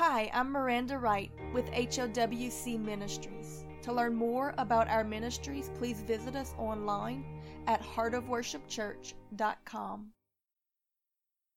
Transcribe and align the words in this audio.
Hi, 0.00 0.30
I'm 0.32 0.52
Miranda 0.52 0.96
Wright 0.96 1.32
with 1.52 1.68
HOWC 1.72 2.78
Ministries. 2.78 3.64
To 3.82 3.92
learn 3.92 4.14
more 4.14 4.54
about 4.56 4.86
our 4.86 5.02
ministries, 5.02 5.72
please 5.76 6.02
visit 6.02 6.36
us 6.36 6.54
online 6.56 7.24
at 7.66 7.82
heartofworshipchurch.com. 7.82 10.12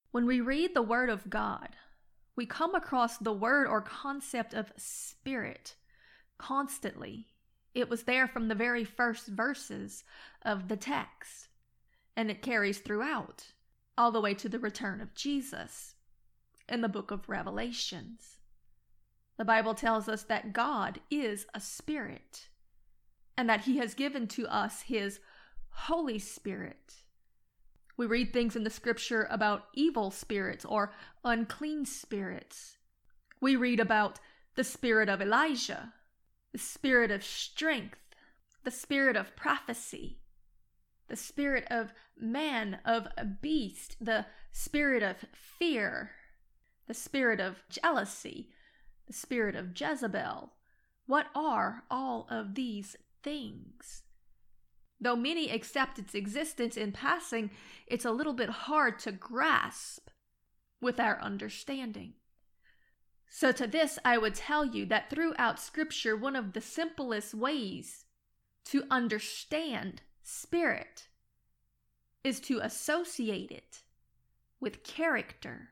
When 0.10 0.26
we 0.26 0.42
read 0.42 0.74
the 0.74 0.82
Word 0.82 1.12
of 1.12 1.30
God, 1.30 1.76
we 2.36 2.48
come 2.48 2.74
across 2.74 3.20
the 3.20 3.32
word 3.32 3.68
or 3.68 3.80
concept 3.80 4.56
of 4.56 4.74
spirit 4.76 5.76
constantly. 6.40 7.28
It 7.76 7.92
was 7.92 8.06
there 8.06 8.28
from 8.28 8.48
the 8.48 8.56
very 8.56 8.86
first 8.86 9.28
verses 9.28 10.04
of 10.42 10.68
the 10.68 10.78
text, 10.78 11.50
and 12.18 12.32
it 12.32 12.42
carries 12.42 12.80
throughout, 12.80 13.54
all 14.00 14.12
the 14.12 14.20
way 14.20 14.34
to 14.34 14.50
the 14.50 14.58
return 14.58 15.00
of 15.00 15.14
Jesus 15.14 15.94
in 16.72 16.82
the 16.82 16.90
book 16.90 17.12
of 17.12 17.30
Revelations. 17.30 18.38
The 19.38 19.46
Bible 19.46 19.76
tells 19.76 20.08
us 20.08 20.24
that 20.24 20.54
God 20.54 21.00
is 21.10 21.46
a 21.54 21.60
spirit 21.60 22.48
and 23.38 23.50
that 23.50 23.62
he 23.62 23.78
has 23.78 23.94
given 23.94 24.28
to 24.28 24.48
us 24.48 24.84
his 24.84 25.20
Holy 25.70 26.20
Spirit. 26.20 27.04
We 27.98 28.06
read 28.06 28.34
things 28.34 28.56
in 28.56 28.64
the 28.64 28.70
scripture 28.70 29.28
about 29.30 29.66
evil 29.74 30.12
spirits 30.12 30.64
or 30.66 30.94
unclean 31.24 31.86
spirits. 31.86 32.78
We 33.40 33.56
read 33.56 33.80
about 33.80 34.20
the 34.56 34.64
spirit 34.64 35.10
of 35.10 35.22
Elijah, 35.22 35.94
the 36.52 36.58
spirit 36.58 37.12
of 37.12 37.24
strength, 37.24 37.98
the 38.64 38.72
spirit 38.72 39.16
of 39.16 39.36
prophecy, 39.36 40.20
the 41.08 41.16
spirit 41.16 41.66
of 41.70 41.94
man, 42.18 42.80
of 42.86 43.08
beast, 43.42 43.98
the 44.00 44.26
spirit 44.52 45.04
of 45.04 45.18
fear, 45.34 46.12
the 46.92 46.96
spirit 46.96 47.40
of 47.40 47.64
jealousy, 47.70 48.50
the 49.08 49.14
spirit 49.14 49.56
of 49.56 49.80
Jezebel. 49.80 50.52
What 51.06 51.28
are 51.34 51.86
all 51.90 52.28
of 52.30 52.56
these 52.56 52.98
things? 53.24 54.04
Though 55.00 55.16
many 55.16 55.50
accept 55.50 56.00
its 56.00 56.14
existence 56.14 56.76
in 56.76 56.92
passing, 56.92 57.50
it's 57.88 58.04
a 58.04 58.12
little 58.12 58.34
bit 58.34 58.50
hard 58.50 59.00
to 59.00 59.14
grasp 59.14 60.10
with 60.82 61.00
our 61.00 61.18
understanding. 61.22 62.16
So, 63.30 63.54
to 63.54 63.68
this, 63.68 63.98
I 64.04 64.18
would 64.18 64.36
tell 64.36 64.66
you 64.66 64.86
that 64.88 65.10
throughout 65.10 65.62
Scripture, 65.62 66.18
one 66.18 66.36
of 66.36 66.52
the 66.52 66.60
simplest 66.60 67.34
ways 67.34 68.04
to 68.66 68.84
understand 68.92 70.02
spirit 70.24 71.08
is 72.22 72.42
to 72.42 72.60
associate 72.60 73.50
it 73.50 73.84
with 74.60 74.84
character. 74.84 75.70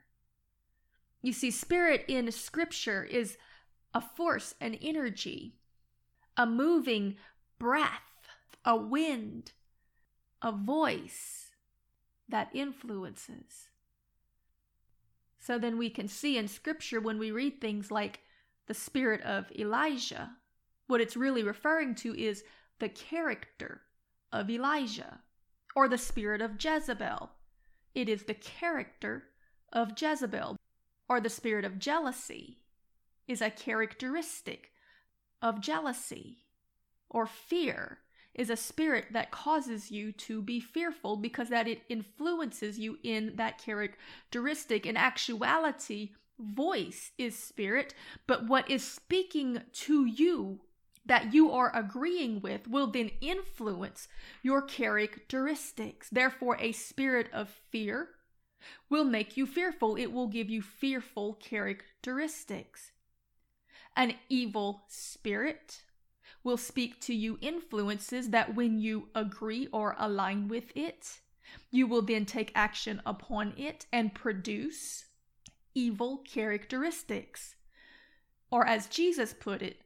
You 1.22 1.34
see, 1.34 1.52
spirit 1.52 2.06
in 2.08 2.32
Scripture 2.32 3.04
is 3.04 3.38
a 3.94 4.02
force, 4.02 4.56
an 4.62 4.76
energy, 4.76 5.56
a 6.38 6.46
moving 6.46 7.18
breath 7.58 8.10
a 8.66 8.76
wind, 8.76 9.54
a 10.42 10.52
voice 10.52 11.52
that 12.28 12.50
influences. 12.54 13.70
So 15.40 15.58
then 15.58 15.78
we 15.78 15.90
can 15.90 16.08
see 16.08 16.38
in 16.38 16.48
Scripture 16.48 17.00
when 17.00 17.18
we 17.18 17.32
read 17.32 17.60
things 17.60 17.90
like 17.90 18.20
the 18.68 18.74
spirit 18.74 19.22
of 19.22 19.52
Elijah, 19.58 20.32
what 20.88 21.02
it's 21.02 21.18
really 21.18 21.44
referring 21.44 21.96
to 21.96 22.16
is 22.16 22.44
the 22.80 22.90
character 22.90 23.82
of 24.32 24.50
Elijah, 24.50 25.20
or 25.76 25.88
the 25.88 25.98
spirit 25.98 26.42
of 26.42 26.64
Jezebel. 26.64 27.32
It 27.96 28.10
is 28.10 28.24
the 28.24 28.36
character 28.36 29.24
of 29.74 30.00
Jezebel, 30.00 30.56
or 31.10 31.20
the 31.20 31.30
spirit 31.30 31.66
of 31.66 31.80
jealousy 31.80 32.60
is 33.28 33.42
a 33.42 33.50
characteristic 33.50 34.72
of 35.42 35.60
jealousy, 35.60 36.38
or 37.10 37.26
fear 37.26 38.00
is 38.36 38.50
a 38.50 38.56
spirit 38.56 39.06
that 39.12 39.32
causes 39.32 39.92
you 39.92 40.12
to 40.12 40.42
be 40.42 40.60
fearful 40.60 41.18
because 41.18 41.50
that 41.50 41.68
it 41.68 41.82
influences 41.90 42.78
you 42.78 42.98
in 43.04 43.36
that 43.36 43.58
characteristic. 43.58 44.86
In 44.86 44.96
actuality, 44.96 46.12
voice 46.40 47.12
is 47.18 47.38
spirit, 47.38 47.94
but 48.28 48.48
what 48.48 48.70
is 48.70 48.84
speaking 48.84 49.62
to 49.74 50.06
you 50.06 50.62
that 51.06 51.34
you 51.34 51.52
are 51.52 51.76
agreeing 51.76 52.40
with 52.40 52.68
will 52.68 52.88
then 52.88 53.10
influence 53.20 54.08
your 54.44 54.62
characteristics. 54.62 56.08
Therefore, 56.10 56.56
a 56.60 56.72
spirit 56.72 57.28
of 57.34 57.50
fear 57.72 58.10
will 58.90 59.04
make 59.04 59.38
you 59.38 59.46
fearful. 59.46 59.96
It 59.96 60.12
will 60.12 60.28
give 60.28 60.50
you 60.50 60.62
fearful 60.62 61.34
characteristics. 61.36 62.92
An 63.96 64.16
evil 64.30 64.84
spirit 64.88 65.84
will 66.44 66.58
speak 66.58 67.00
to 67.02 67.14
you 67.14 67.38
influences 67.42 68.30
that 68.30 68.56
when 68.56 68.80
you 68.80 69.10
agree 69.14 69.68
or 69.74 69.96
align 70.00 70.48
with 70.48 70.72
it, 70.76 71.20
you 71.72 71.88
will 71.88 72.02
then 72.02 72.26
take 72.26 72.52
action 72.56 73.02
upon 73.06 73.54
it 73.58 73.86
and 73.92 74.14
produce 74.14 75.06
evil 75.74 76.18
characteristics. 76.18 77.56
Or 78.52 78.66
as 78.66 78.88
Jesus 78.88 79.34
put 79.34 79.62
it, 79.62 79.82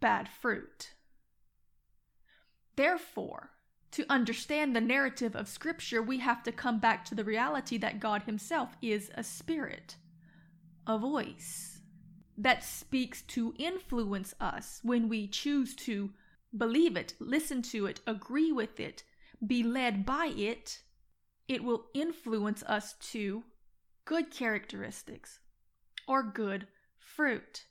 bad 0.00 0.28
fruit. 0.28 0.94
Therefore, 2.76 3.50
to 3.92 4.06
understand 4.08 4.74
the 4.74 4.80
narrative 4.80 5.34
of 5.34 5.48
Scripture, 5.48 6.02
we 6.02 6.18
have 6.18 6.42
to 6.44 6.52
come 6.52 6.78
back 6.78 7.04
to 7.06 7.14
the 7.14 7.24
reality 7.24 7.76
that 7.78 8.00
God 8.00 8.22
Himself 8.22 8.76
is 8.80 9.10
a 9.14 9.24
spirit, 9.24 9.96
a 10.86 10.98
voice 10.98 11.80
that 12.38 12.64
speaks 12.64 13.22
to 13.22 13.54
influence 13.58 14.34
us 14.40 14.80
when 14.82 15.08
we 15.08 15.26
choose 15.26 15.74
to 15.74 16.10
believe 16.56 16.96
it, 16.96 17.14
listen 17.18 17.62
to 17.62 17.86
it, 17.86 18.00
agree 18.06 18.52
with 18.52 18.80
it, 18.80 19.02
be 19.46 19.62
led 19.62 20.06
by 20.06 20.26
it, 20.36 20.82
it 21.48 21.62
will 21.64 21.86
influence 21.94 22.62
us 22.64 22.94
to 22.94 23.42
good 24.04 24.30
characteristics 24.30 25.40
or 26.06 26.22
good 26.22 26.66
fruit. 26.98 27.66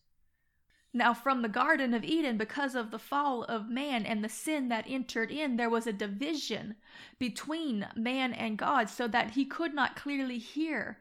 Now, 0.94 1.14
from 1.14 1.42
the 1.44 1.50
Garden 1.50 1.94
of 1.94 2.04
Eden, 2.04 2.38
because 2.38 2.74
of 2.74 2.90
the 2.90 2.98
fall 2.98 3.44
of 3.44 3.70
man 3.70 4.06
and 4.06 4.24
the 4.24 4.30
sin 4.30 4.70
that 4.70 4.86
entered 4.88 5.32
in, 5.32 5.56
there 5.56 5.70
was 5.70 5.86
a 5.86 5.94
division 5.94 6.76
between 7.20 7.88
man 7.96 8.34
and 8.34 8.58
God 8.58 8.90
so 8.90 9.08
that 9.08 9.32
he 9.32 9.46
could 9.46 9.74
not 9.74 9.96
clearly 9.96 10.40
hear 10.40 10.98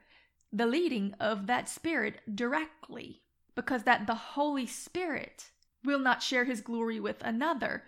the 0.52 0.66
leading 0.66 1.14
of 1.18 1.46
that 1.46 1.68
spirit 1.68 2.20
directly 2.34 3.22
because 3.54 3.84
that 3.84 4.06
the 4.06 4.14
Holy 4.14 4.66
Spirit 4.66 5.50
will 5.84 5.98
not 5.98 6.22
share 6.22 6.44
his 6.44 6.60
glory 6.60 7.00
with 7.00 7.22
another. 7.22 7.84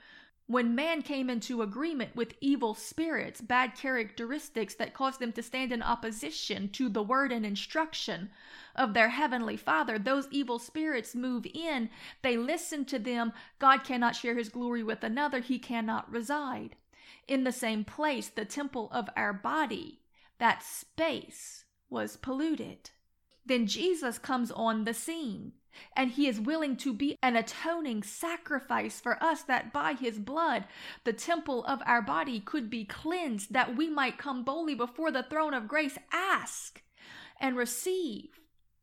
When 0.51 0.75
man 0.75 1.03
came 1.03 1.31
into 1.31 1.63
agreement 1.63 2.17
with 2.17 2.35
evil 2.41 2.75
spirits, 2.75 3.41
bad 3.41 3.77
characteristics 3.77 4.75
that 4.75 4.95
caused 4.95 5.21
them 5.21 5.31
to 5.35 5.45
stand 5.45 5.71
in 5.71 5.81
opposition 5.81 6.71
to 6.71 6.89
the 6.89 7.05
word 7.05 7.31
and 7.31 7.47
instruction 7.47 8.31
of 8.75 8.93
their 8.93 9.11
heavenly 9.11 9.57
Father, 9.57 9.97
those 9.97 10.27
evil 10.33 10.59
spirits 10.59 11.15
move 11.15 11.47
in, 11.55 11.89
they 12.23 12.37
listen 12.37 12.85
to 12.87 12.99
them. 12.99 13.33
God 13.61 13.85
cannot 13.85 14.17
share 14.17 14.35
his 14.35 14.49
glory 14.49 14.83
with 14.83 15.05
another, 15.05 15.39
he 15.39 15.61
cannot 15.61 16.11
reside. 16.11 16.75
In 17.29 17.45
the 17.45 17.53
same 17.53 17.85
place, 17.85 18.27
the 18.27 18.45
temple 18.45 18.89
of 18.91 19.09
our 19.15 19.33
body, 19.33 20.01
that 20.41 20.65
space 20.65 21.65
was 21.89 22.17
polluted. 22.17 22.91
Then 23.47 23.69
Jesus 23.69 24.19
comes 24.19 24.51
on 24.51 24.83
the 24.83 24.95
scene 24.95 25.53
and 25.97 26.13
he 26.13 26.27
is 26.27 26.41
willing 26.41 26.77
to 26.77 26.93
be 26.93 27.17
an 27.23 27.37
atoning 27.37 28.03
sacrifice 28.03 29.01
for 29.01 29.23
us 29.23 29.43
that 29.43 29.73
by 29.73 29.93
his 29.95 30.19
blood 30.19 30.65
the 31.05 31.13
temple 31.13 31.65
of 31.65 31.83
our 31.87 32.03
body 32.03 32.41
could 32.41 32.71
be 32.71 32.85
cleansed 32.85 33.53
that 33.53 33.77
we 33.77 33.89
might 33.89 34.19
come 34.19 34.45
boldly 34.45 34.75
before 34.75 35.11
the 35.11 35.23
throne 35.23 35.55
of 35.55 35.69
grace 35.69 35.99
ask 36.13 36.83
and 37.41 37.57
receive 37.57 38.41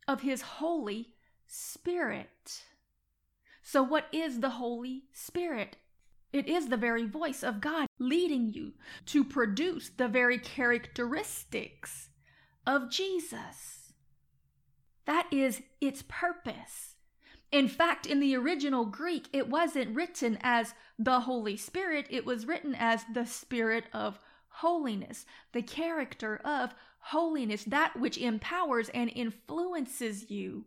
of 0.08 0.22
his 0.22 0.42
holy 0.42 1.14
spirit 1.46 2.64
so 3.62 3.84
what 3.84 4.08
is 4.12 4.40
the 4.40 4.52
holy 4.52 5.04
spirit 5.12 5.78
it 6.34 6.48
is 6.48 6.68
the 6.68 6.78
very 6.78 7.06
voice 7.06 7.42
of 7.42 7.62
God 7.62 7.88
leading 8.00 8.52
you 8.54 8.74
to 9.08 9.24
produce 9.24 9.90
the 9.90 10.08
very 10.08 10.38
characteristics 10.38 12.10
of 12.66 12.92
Jesus. 12.92 13.87
That 15.08 15.28
is 15.32 15.64
its 15.82 16.04
purpose. 16.08 16.96
In 17.52 17.68
fact, 17.70 18.06
in 18.06 18.20
the 18.20 18.36
original 18.36 18.86
Greek, 18.86 19.30
it 19.34 19.50
wasn't 19.50 19.96
written 19.96 20.38
as 20.42 20.76
the 21.00 21.22
Holy 21.22 21.56
Spirit, 21.56 22.08
it 22.10 22.26
was 22.26 22.46
written 22.46 22.76
as 22.76 23.06
the 23.14 23.26
Spirit 23.26 23.86
of 23.94 24.20
holiness, 24.50 25.26
the 25.54 25.62
character 25.62 26.42
of 26.44 26.76
holiness, 27.00 27.64
that 27.64 27.98
which 27.98 28.18
empowers 28.18 28.90
and 28.90 29.10
influences 29.16 30.30
you 30.30 30.66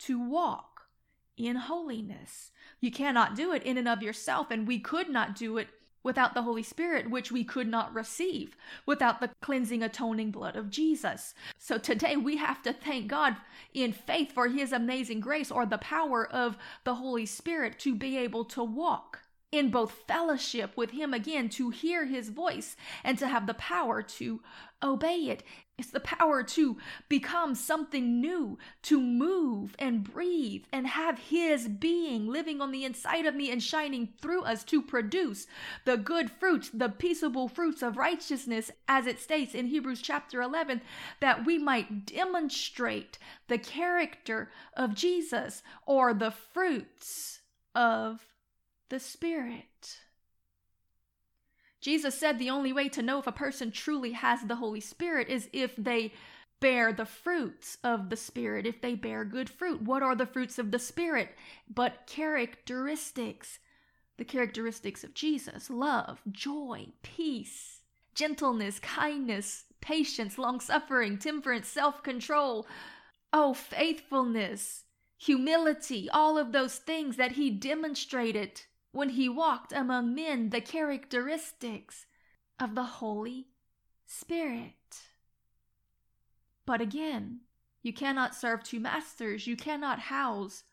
to 0.00 0.18
walk 0.18 0.88
in 1.36 1.54
holiness. 1.54 2.50
You 2.80 2.90
cannot 2.90 3.36
do 3.36 3.52
it 3.52 3.62
in 3.62 3.78
and 3.78 3.86
of 3.86 4.02
yourself, 4.02 4.50
and 4.50 4.66
we 4.66 4.80
could 4.80 5.08
not 5.08 5.36
do 5.36 5.58
it 5.58 5.68
without 6.06 6.34
the 6.34 6.42
Holy 6.42 6.62
Spirit, 6.62 7.10
which 7.10 7.32
we 7.32 7.42
could 7.42 7.66
not 7.66 7.92
receive 7.92 8.56
without 8.86 9.20
the 9.20 9.28
cleansing, 9.42 9.82
atoning 9.82 10.30
blood 10.30 10.54
of 10.54 10.70
Jesus. 10.70 11.34
So 11.58 11.78
today 11.78 12.16
we 12.16 12.36
have 12.36 12.62
to 12.62 12.72
thank 12.72 13.08
God 13.08 13.34
in 13.74 13.92
faith 13.92 14.30
for 14.30 14.46
His 14.46 14.72
amazing 14.72 15.18
grace 15.18 15.50
or 15.50 15.66
the 15.66 15.78
power 15.78 16.24
of 16.24 16.56
the 16.84 16.94
Holy 16.94 17.26
Spirit 17.26 17.80
to 17.80 17.96
be 17.96 18.16
able 18.16 18.44
to 18.44 18.62
walk 18.62 19.22
in 19.52 19.70
both 19.70 20.04
fellowship 20.06 20.76
with 20.76 20.90
Him 20.90 21.14
again, 21.14 21.48
to 21.50 21.70
hear 21.70 22.04
His 22.04 22.30
voice, 22.30 22.76
and 23.04 23.18
to 23.18 23.28
have 23.28 23.46
the 23.46 23.54
power 23.54 24.02
to 24.02 24.40
obey 24.82 25.28
it. 25.28 25.42
It's 25.78 25.90
the 25.90 26.00
power 26.00 26.42
to 26.42 26.78
become 27.08 27.54
something 27.54 28.20
new, 28.20 28.58
to 28.82 29.00
move 29.00 29.76
and 29.78 30.02
breathe 30.02 30.64
and 30.72 30.86
have 30.86 31.18
His 31.18 31.68
being 31.68 32.26
living 32.26 32.60
on 32.60 32.72
the 32.72 32.84
inside 32.84 33.26
of 33.26 33.34
me 33.34 33.50
and 33.50 33.62
shining 33.62 34.08
through 34.20 34.42
us 34.42 34.64
to 34.64 34.82
produce 34.82 35.46
the 35.84 35.96
good 35.96 36.30
fruits, 36.30 36.70
the 36.70 36.88
peaceable 36.88 37.48
fruits 37.48 37.82
of 37.82 37.96
righteousness, 37.96 38.70
as 38.88 39.06
it 39.06 39.20
states 39.20 39.54
in 39.54 39.66
Hebrews 39.66 40.02
chapter 40.02 40.42
11, 40.42 40.80
that 41.20 41.46
we 41.46 41.58
might 41.58 42.06
demonstrate 42.06 43.18
the 43.48 43.58
character 43.58 44.50
of 44.76 44.94
Jesus 44.94 45.62
or 45.86 46.12
the 46.12 46.30
fruits 46.30 47.40
of 47.74 48.35
the 48.88 49.00
Spirit. 49.00 50.00
Jesus 51.80 52.18
said 52.18 52.38
the 52.38 52.50
only 52.50 52.72
way 52.72 52.88
to 52.88 53.02
know 53.02 53.18
if 53.18 53.26
a 53.26 53.32
person 53.32 53.70
truly 53.70 54.12
has 54.12 54.42
the 54.42 54.56
Holy 54.56 54.80
Spirit 54.80 55.28
is 55.28 55.48
if 55.52 55.76
they 55.76 56.12
bear 56.58 56.92
the 56.92 57.04
fruits 57.04 57.78
of 57.84 58.10
the 58.10 58.16
Spirit, 58.16 58.66
if 58.66 58.80
they 58.80 58.94
bear 58.94 59.24
good 59.24 59.50
fruit. 59.50 59.82
What 59.82 60.02
are 60.02 60.16
the 60.16 60.26
fruits 60.26 60.58
of 60.58 60.70
the 60.70 60.78
Spirit? 60.78 61.30
But 61.72 62.06
characteristics. 62.06 63.58
The 64.16 64.24
characteristics 64.24 65.04
of 65.04 65.12
Jesus 65.12 65.68
love, 65.68 66.22
joy, 66.30 66.88
peace, 67.02 67.82
gentleness, 68.14 68.78
kindness, 68.78 69.64
patience, 69.80 70.38
long 70.38 70.58
suffering, 70.58 71.18
temperance, 71.18 71.68
self 71.68 72.02
control. 72.02 72.66
Oh, 73.32 73.52
faithfulness, 73.52 74.84
humility, 75.18 76.08
all 76.10 76.38
of 76.38 76.52
those 76.52 76.76
things 76.76 77.16
that 77.16 77.32
he 77.32 77.50
demonstrated 77.50 78.62
when 78.96 79.10
he 79.10 79.28
walked 79.28 79.72
among 79.72 80.14
men 80.14 80.48
the 80.48 80.60
characteristics 80.60 82.06
of 82.58 82.74
the 82.74 82.84
Holy 82.84 83.46
Spirit. 84.06 85.02
But 86.64 86.80
again, 86.80 87.40
you 87.82 87.92
cannot 87.92 88.34
serve 88.34 88.64
two 88.64 88.80
masters. 88.80 89.46
You 89.46 89.54
cannot 89.54 89.98
house 89.98 90.64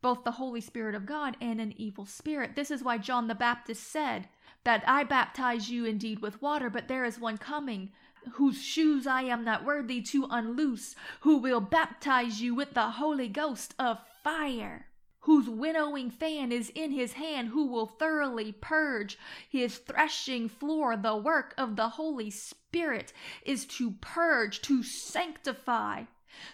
both 0.00 0.24
the 0.24 0.32
Holy 0.32 0.62
Spirit 0.62 0.94
of 0.94 1.04
God 1.04 1.36
and 1.38 1.60
an 1.60 1.74
evil 1.76 2.06
spirit. 2.06 2.56
This 2.56 2.70
is 2.70 2.82
why 2.82 2.96
John 2.96 3.28
the 3.28 3.34
Baptist 3.34 3.84
said 3.84 4.28
that 4.64 4.82
I 4.86 5.04
baptize 5.04 5.70
you 5.70 5.84
indeed 5.84 6.20
with 6.20 6.40
water, 6.40 6.70
but 6.70 6.88
there 6.88 7.04
is 7.04 7.20
one 7.20 7.36
coming 7.36 7.90
whose 8.32 8.62
shoes 8.62 9.06
I 9.06 9.22
am 9.22 9.44
not 9.44 9.66
worthy 9.66 10.00
to 10.00 10.26
unloose, 10.30 10.96
who 11.20 11.36
will 11.36 11.60
baptize 11.60 12.40
you 12.40 12.54
with 12.54 12.72
the 12.72 12.92
Holy 12.92 13.28
Ghost 13.28 13.74
of 13.78 13.98
fire 14.24 14.86
whose 15.26 15.48
winnowing 15.48 16.08
fan 16.08 16.52
is 16.52 16.70
in 16.76 16.92
his 16.92 17.14
hand, 17.14 17.48
who 17.48 17.66
will 17.66 17.86
thoroughly 17.86 18.52
purge 18.52 19.18
his 19.48 19.78
threshing 19.78 20.48
floor. 20.48 20.96
The 20.96 21.16
work 21.16 21.52
of 21.58 21.74
the 21.74 21.88
Holy 21.88 22.30
Spirit 22.30 23.12
is 23.44 23.66
to 23.66 23.90
purge, 24.00 24.62
to 24.62 24.84
sanctify, 24.84 26.04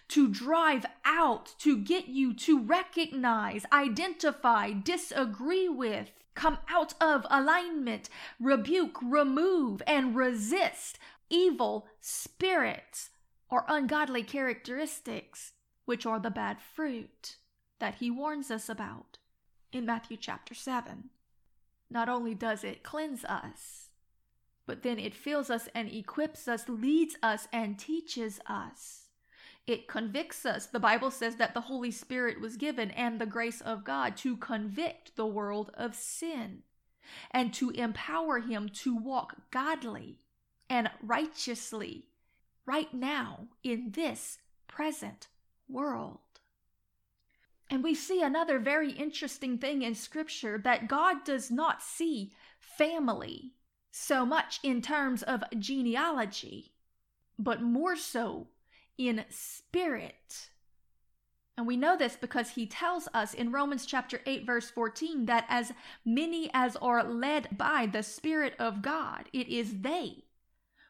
to 0.08 0.26
drive 0.26 0.86
out, 1.04 1.54
to 1.58 1.76
get 1.76 2.08
you 2.08 2.32
to 2.32 2.62
recognize, 2.62 3.66
identify, 3.70 4.72
disagree 4.72 5.68
with, 5.68 6.10
come 6.34 6.56
out 6.66 6.94
of 6.98 7.26
alignment, 7.28 8.08
rebuke, 8.40 8.96
remove, 9.02 9.82
and 9.86 10.16
resist 10.16 10.98
evil 11.28 11.88
spirits 12.00 13.10
or 13.50 13.66
ungodly 13.68 14.22
characteristics, 14.22 15.52
which 15.84 16.06
are 16.06 16.18
the 16.18 16.30
bad 16.30 16.56
fruit 16.58 17.36
that 17.82 17.96
he 17.96 18.12
warns 18.12 18.48
us 18.48 18.68
about 18.68 19.18
in 19.72 19.84
Matthew 19.84 20.16
chapter 20.16 20.54
7. 20.54 21.10
Not 21.90 22.08
only 22.08 22.32
does 22.32 22.62
it 22.62 22.84
cleanse 22.84 23.24
us, 23.24 23.88
but 24.66 24.84
then 24.84 25.00
it 25.00 25.16
fills 25.16 25.50
us 25.50 25.68
and 25.74 25.92
equips 25.92 26.46
us, 26.46 26.68
leads 26.68 27.16
us, 27.24 27.48
and 27.52 27.76
teaches 27.76 28.38
us. 28.46 29.08
It 29.66 29.88
convicts 29.88 30.46
us. 30.46 30.66
The 30.66 30.78
Bible 30.78 31.10
says 31.10 31.34
that 31.36 31.54
the 31.54 31.62
Holy 31.62 31.90
Spirit 31.90 32.40
was 32.40 32.56
given 32.56 32.92
and 32.92 33.20
the 33.20 33.26
grace 33.26 33.60
of 33.60 33.82
God 33.82 34.16
to 34.18 34.36
convict 34.36 35.16
the 35.16 35.26
world 35.26 35.72
of 35.74 35.96
sin 35.96 36.62
and 37.32 37.52
to 37.54 37.70
empower 37.70 38.38
him 38.38 38.68
to 38.74 38.94
walk 38.94 39.34
godly 39.50 40.20
and 40.70 40.88
righteously 41.02 42.06
right 42.64 42.94
now 42.94 43.48
in 43.64 43.90
this 43.90 44.38
present 44.68 45.26
world. 45.68 46.20
We 47.82 47.96
see 47.96 48.22
another 48.22 48.60
very 48.60 48.92
interesting 48.92 49.58
thing 49.58 49.82
in 49.82 49.96
Scripture 49.96 50.56
that 50.62 50.86
God 50.86 51.24
does 51.24 51.50
not 51.50 51.82
see 51.82 52.32
family 52.60 53.54
so 53.90 54.24
much 54.24 54.60
in 54.62 54.80
terms 54.80 55.24
of 55.24 55.42
genealogy, 55.58 56.74
but 57.36 57.60
more 57.60 57.96
so 57.96 58.46
in 58.96 59.24
spirit. 59.30 60.50
And 61.56 61.66
we 61.66 61.76
know 61.76 61.96
this 61.96 62.14
because 62.14 62.50
he 62.50 62.66
tells 62.66 63.08
us 63.12 63.34
in 63.34 63.50
Romans 63.50 63.84
chapter 63.84 64.20
8 64.26 64.46
verse 64.46 64.70
14 64.70 65.26
that 65.26 65.44
as 65.48 65.72
many 66.04 66.50
as 66.54 66.76
are 66.76 67.02
led 67.02 67.58
by 67.58 67.86
the 67.86 68.04
spirit 68.04 68.54
of 68.60 68.80
God, 68.80 69.28
it 69.32 69.48
is 69.48 69.80
they 69.80 70.24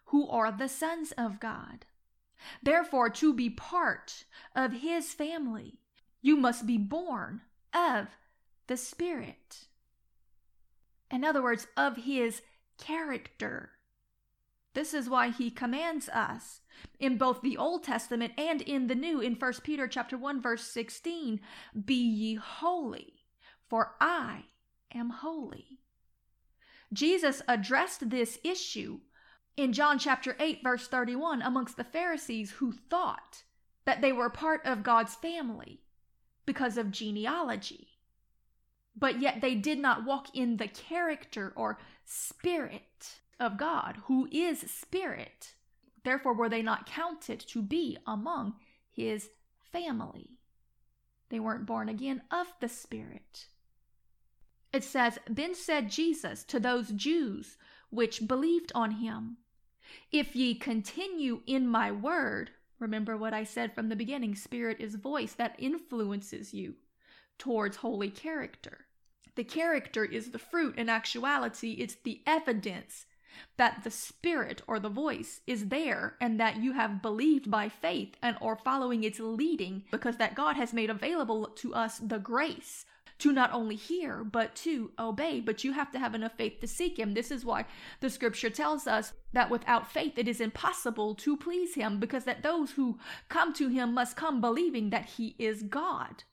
who 0.07 0.29
are 0.29 0.53
the 0.53 0.69
sons 0.69 1.13
of 1.13 1.41
God. 1.41 1.87
Therefore 2.63 3.09
to 3.09 3.33
be 3.33 3.49
part 3.49 4.25
of 4.55 4.73
his 4.73 5.15
family 5.15 5.79
you 6.23 6.37
must 6.37 6.67
be 6.67 6.79
born 6.79 7.43
of 7.75 8.07
the 8.69 8.77
Spirit. 8.77 9.67
In 11.11 11.25
other 11.25 11.43
words, 11.43 11.67
of 11.77 11.99
His 11.99 12.41
character. 12.79 13.73
This 14.75 14.95
is 14.95 15.11
why 15.11 15.29
he 15.29 15.51
commands 15.51 16.09
us 16.09 16.61
in 16.99 17.19
both 17.19 17.43
the 17.43 17.57
Old 17.57 17.85
Testament 17.85 18.33
and 18.39 18.63
in 18.63 18.87
the 18.87 18.95
New 18.95 19.21
in 19.21 19.35
1 19.35 19.53
Peter 19.63 19.87
chapter 19.87 20.17
1 20.17 20.41
verse 20.41 20.65
16, 20.65 21.41
be 21.85 21.95
ye 21.95 22.35
holy, 22.37 23.27
for 23.69 23.95
I 24.01 24.45
am 24.95 25.11
holy. 25.11 25.81
Jesus 26.93 27.43
addressed 27.47 28.09
this 28.09 28.39
issue 28.43 29.01
in 29.57 29.73
John 29.73 29.99
chapter 29.99 30.37
8 30.41 30.61
verse 30.63 30.89
31 30.89 31.43
amongst 31.43 31.77
the 31.77 31.85
Pharisees 31.85 32.53
who 32.53 32.73
thought 32.73 33.43
that 33.85 34.01
they 34.01 34.13
were 34.13 34.31
part 34.31 34.65
of 34.65 34.83
God's 34.83 35.15
family 35.15 35.83
because 36.47 36.77
of 36.77 36.91
genealogy. 36.91 37.89
But 38.97 39.21
yet 39.21 39.41
they 39.41 39.55
did 39.55 39.79
not 39.79 40.05
walk 40.05 40.35
in 40.35 40.57
the 40.57 40.69
character 40.69 41.53
or 41.57 41.79
spirit 42.05 43.21
of 43.41 43.57
God, 43.57 43.99
who 44.05 44.29
is 44.31 44.61
spirit. 44.71 45.55
Therefore, 46.05 46.35
were 46.35 46.49
they 46.49 46.63
not 46.63 46.87
counted 46.87 47.41
to 47.41 47.63
be 47.63 47.97
among 48.07 48.55
his 48.91 49.31
family. 49.73 50.31
They 51.31 51.41
weren't 51.41 51.67
born 51.67 51.89
again 51.89 52.23
of 52.31 52.53
the 52.61 52.69
Spirit. 52.69 53.47
It 54.73 54.85
says, 54.85 55.19
Then 55.29 55.55
said 55.55 55.91
Jesus 55.91 56.45
to 56.45 56.61
those 56.61 56.91
Jews 56.91 57.57
which 57.91 58.29
believed 58.29 58.73
on 58.75 58.93
him, 58.93 59.39
If 60.11 60.37
ye 60.37 60.55
continue 60.55 61.41
in 61.47 61.67
my 61.67 61.91
word, 61.91 62.51
Remember 62.83 63.17
what 63.17 63.33
I 63.33 63.45
said 63.45 63.73
from 63.73 63.91
the 63.91 63.95
beginning 63.95 64.35
spirit 64.35 64.81
is 64.81 64.97
voice 64.97 65.35
that 65.35 65.55
influences 65.57 66.53
you 66.53 66.75
towards 67.39 67.77
holy 67.77 68.11
character. 68.11 68.87
The 69.37 69.45
character 69.45 70.05
is 70.05 70.33
the 70.33 70.41
fruit. 70.41 70.77
In 70.77 70.89
actuality, 70.89 71.75
it's 71.79 71.95
the 71.95 72.23
evidence 72.27 73.07
that 73.57 73.83
the 73.85 73.91
spirit 73.91 74.63
or 74.67 74.79
the 74.79 74.89
voice 74.89 75.41
is 75.47 75.69
there 75.69 76.17
and 76.21 76.39
that 76.41 76.57
you 76.57 76.73
have 76.73 77.03
believed 77.03 77.51
by 77.51 77.69
faith 77.69 78.17
and 78.23 78.37
are 78.41 78.57
following 78.57 79.05
its 79.05 79.21
leading 79.21 79.85
because 79.91 80.17
that 80.17 80.35
God 80.35 80.57
has 80.57 80.73
made 80.73 80.91
available 80.91 81.47
to 81.57 81.75
us 81.75 81.99
the 81.99 82.19
grace 82.19 82.85
to 83.19 83.31
not 83.33 83.53
only 83.53 83.77
hear, 83.77 84.25
but 84.25 84.55
to 84.57 84.91
obey. 84.99 85.39
But 85.39 85.63
you 85.63 85.73
have 85.73 85.93
to 85.93 85.99
have 85.99 86.15
enough 86.15 86.33
faith 86.37 86.59
to 86.61 86.67
seek 86.67 86.99
Him. 86.99 87.15
This 87.15 87.31
is 87.31 87.45
why 87.45 87.67
the 88.01 88.11
scripture 88.11 88.51
tells 88.51 88.89
us 88.89 89.13
that 89.33 89.49
without 89.51 89.93
faith 89.93 90.19
it 90.19 90.27
is 90.27 90.41
impossible 90.41 91.15
to 91.17 91.37
please 91.37 91.75
Him, 91.77 92.01
because 92.01 92.25
that 92.25 92.43
those 92.43 92.73
who 92.73 92.99
come 93.29 93.53
to 93.55 93.69
Him 93.69 93.95
must 93.95 94.17
come 94.17 94.41
believing 94.41 94.91
that 94.91 95.11
He 95.11 95.37
is 95.39 95.63
God. 95.63 96.25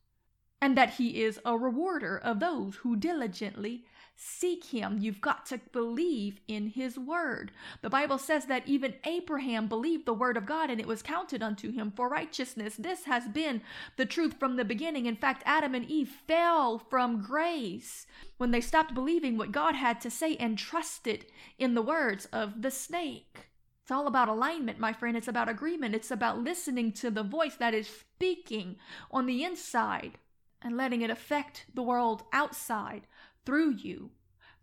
and 0.61 0.77
that 0.77 0.95
he 0.95 1.21
is 1.23 1.39
a 1.45 1.57
rewarder 1.57 2.17
of 2.17 2.39
those 2.39 2.75
who 2.77 2.95
diligently 2.95 3.85
seek 4.21 4.65
him. 4.65 4.97
You've 4.99 5.21
got 5.21 5.45
to 5.45 5.61
believe 5.71 6.41
in 6.45 6.67
his 6.67 6.99
word. 6.99 7.53
The 7.81 7.89
Bible 7.89 8.17
says 8.17 8.47
that 8.47 8.67
even 8.67 8.95
Abraham 9.05 9.67
believed 9.67 10.05
the 10.05 10.13
word 10.13 10.35
of 10.35 10.45
God 10.45 10.69
and 10.69 10.77
it 10.77 10.87
was 10.87 11.01
counted 11.01 11.41
unto 11.41 11.71
him 11.71 11.93
for 11.95 12.09
righteousness. 12.09 12.75
This 12.75 13.05
has 13.05 13.29
been 13.29 13.61
the 13.95 14.05
truth 14.05 14.35
from 14.37 14.57
the 14.57 14.65
beginning. 14.65 15.05
In 15.05 15.15
fact, 15.15 15.41
Adam 15.45 15.73
and 15.73 15.89
Eve 15.89 16.09
fell 16.27 16.77
from 16.77 17.21
grace 17.21 18.05
when 18.37 18.51
they 18.51 18.59
stopped 18.59 18.93
believing 18.93 19.37
what 19.37 19.53
God 19.53 19.75
had 19.75 20.01
to 20.01 20.11
say 20.11 20.35
and 20.35 20.57
trusted 20.57 21.25
in 21.57 21.73
the 21.73 21.81
words 21.81 22.25
of 22.33 22.61
the 22.61 22.71
snake. 22.71 23.47
It's 23.83 23.91
all 23.91 24.05
about 24.05 24.27
alignment, 24.27 24.79
my 24.79 24.91
friend. 24.91 25.15
It's 25.15 25.29
about 25.29 25.47
agreement. 25.47 25.95
It's 25.95 26.11
about 26.11 26.39
listening 26.39 26.91
to 26.93 27.09
the 27.09 27.23
voice 27.23 27.55
that 27.55 27.73
is 27.73 27.87
speaking 27.87 28.75
on 29.11 29.27
the 29.27 29.45
inside 29.45 30.17
and 30.61 30.75
letting 30.75 31.01
it 31.01 31.09
affect 31.09 31.65
the 31.73 31.83
world 31.83 32.23
outside 32.33 33.03
through 33.45 33.71
you, 33.71 34.11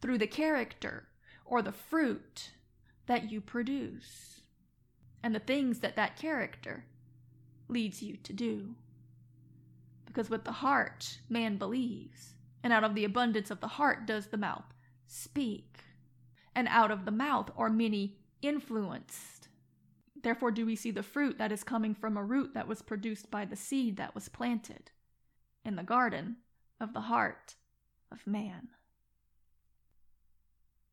through 0.00 0.18
the 0.18 0.26
character 0.26 1.08
or 1.44 1.62
the 1.62 1.72
fruit 1.72 2.52
that 3.06 3.30
you 3.30 3.40
produce 3.40 4.40
and 5.22 5.34
the 5.34 5.40
things 5.40 5.80
that 5.80 5.96
that 5.96 6.16
character 6.16 6.84
leads 7.68 8.02
you 8.02 8.16
to 8.16 8.32
do. 8.32 8.74
Because 10.04 10.30
with 10.30 10.44
the 10.44 10.52
heart 10.52 11.18
man 11.28 11.56
believes, 11.56 12.34
and 12.62 12.72
out 12.72 12.84
of 12.84 12.94
the 12.94 13.04
abundance 13.04 13.50
of 13.50 13.60
the 13.60 13.68
heart 13.68 14.06
does 14.06 14.28
the 14.28 14.36
mouth 14.36 14.72
speak, 15.06 15.80
and 16.54 16.68
out 16.68 16.90
of 16.90 17.04
the 17.04 17.10
mouth 17.10 17.50
are 17.56 17.70
many 17.70 18.18
influenced. 18.42 19.48
Therefore, 20.22 20.50
do 20.50 20.66
we 20.66 20.76
see 20.76 20.90
the 20.90 21.02
fruit 21.02 21.38
that 21.38 21.52
is 21.52 21.62
coming 21.62 21.94
from 21.94 22.16
a 22.16 22.24
root 22.24 22.54
that 22.54 22.66
was 22.68 22.82
produced 22.82 23.30
by 23.30 23.44
the 23.44 23.56
seed 23.56 23.96
that 23.96 24.14
was 24.14 24.28
planted 24.28 24.90
in 25.64 25.76
the 25.76 25.82
garden 25.82 26.36
of 26.80 26.92
the 26.92 27.02
heart 27.02 27.56
of 28.10 28.26
man. 28.26 28.68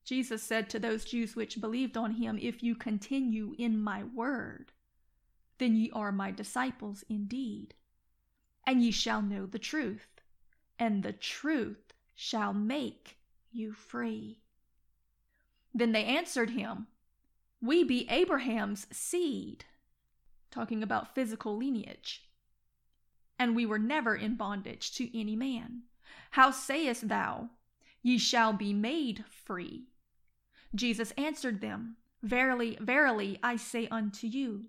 Jesus 0.05 0.43
said 0.43 0.69
to 0.69 0.79
those 0.79 1.05
Jews 1.05 1.35
which 1.35 1.61
believed 1.61 1.95
on 1.95 2.11
him, 2.11 2.37
If 2.41 2.61
you 2.61 2.75
continue 2.75 3.55
in 3.57 3.81
my 3.81 4.03
word, 4.03 4.73
then 5.59 5.75
ye 5.75 5.89
are 5.91 6.11
my 6.11 6.31
disciples 6.31 7.03
indeed, 7.07 7.73
and 8.67 8.83
ye 8.83 8.91
shall 8.91 9.21
know 9.21 9.45
the 9.45 9.59
truth, 9.59 10.21
and 10.77 11.03
the 11.03 11.13
truth 11.13 11.93
shall 12.15 12.53
make 12.53 13.17
you 13.51 13.71
free. 13.71 14.41
Then 15.73 15.93
they 15.93 16.05
answered 16.05 16.49
him, 16.49 16.87
We 17.61 17.83
be 17.83 18.09
Abraham's 18.09 18.87
seed, 18.91 19.65
talking 20.51 20.83
about 20.83 21.15
physical 21.15 21.57
lineage, 21.57 22.29
and 23.39 23.55
we 23.55 23.65
were 23.65 23.79
never 23.79 24.15
in 24.15 24.35
bondage 24.35 24.93
to 24.95 25.17
any 25.19 25.35
man. 25.35 25.83
How 26.31 26.51
sayest 26.51 27.07
thou, 27.07 27.49
Ye 28.01 28.17
shall 28.17 28.53
be 28.53 28.73
made 28.73 29.23
free? 29.29 29.87
Jesus 30.75 31.11
answered 31.11 31.61
them, 31.61 31.95
Verily, 32.21 32.77
verily, 32.79 33.39
I 33.41 33.55
say 33.55 33.87
unto 33.87 34.27
you, 34.27 34.65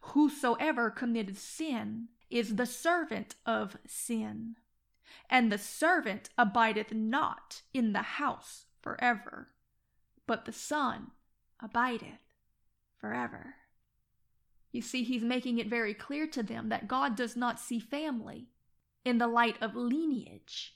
Whosoever 0.00 0.90
committeth 0.90 1.38
sin 1.38 2.08
is 2.30 2.56
the 2.56 2.66
servant 2.66 3.36
of 3.46 3.78
sin. 3.86 4.56
And 5.30 5.50
the 5.50 5.58
servant 5.58 6.30
abideth 6.36 6.92
not 6.92 7.62
in 7.72 7.92
the 7.92 8.02
house 8.02 8.66
forever, 8.80 9.48
but 10.26 10.44
the 10.44 10.52
Son 10.52 11.12
abideth 11.60 12.34
forever. 12.98 13.54
You 14.72 14.82
see, 14.82 15.04
he's 15.04 15.22
making 15.22 15.58
it 15.58 15.68
very 15.68 15.94
clear 15.94 16.26
to 16.28 16.42
them 16.42 16.68
that 16.68 16.88
God 16.88 17.16
does 17.16 17.36
not 17.36 17.60
see 17.60 17.78
family 17.78 18.48
in 19.04 19.18
the 19.18 19.26
light 19.26 19.56
of 19.60 19.74
lineage. 19.74 20.74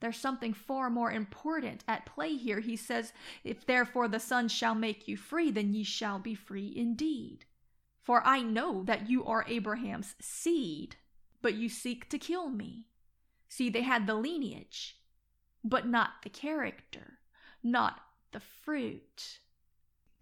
There's 0.00 0.16
something 0.16 0.54
far 0.54 0.88
more 0.88 1.12
important 1.12 1.84
at 1.86 2.06
play 2.06 2.36
here. 2.36 2.60
He 2.60 2.76
says, 2.76 3.12
If 3.44 3.66
therefore 3.66 4.08
the 4.08 4.18
Son 4.18 4.48
shall 4.48 4.74
make 4.74 5.06
you 5.06 5.16
free, 5.16 5.50
then 5.50 5.74
ye 5.74 5.84
shall 5.84 6.18
be 6.18 6.34
free 6.34 6.72
indeed. 6.74 7.44
For 8.02 8.26
I 8.26 8.40
know 8.40 8.82
that 8.84 9.10
you 9.10 9.24
are 9.26 9.44
Abraham's 9.46 10.14
seed, 10.20 10.96
but 11.42 11.54
you 11.54 11.68
seek 11.68 12.08
to 12.08 12.18
kill 12.18 12.48
me. 12.48 12.86
See, 13.48 13.68
they 13.68 13.82
had 13.82 14.06
the 14.06 14.14
lineage, 14.14 14.96
but 15.62 15.86
not 15.86 16.22
the 16.22 16.30
character, 16.30 17.18
not 17.62 18.00
the 18.32 18.40
fruit. 18.40 19.40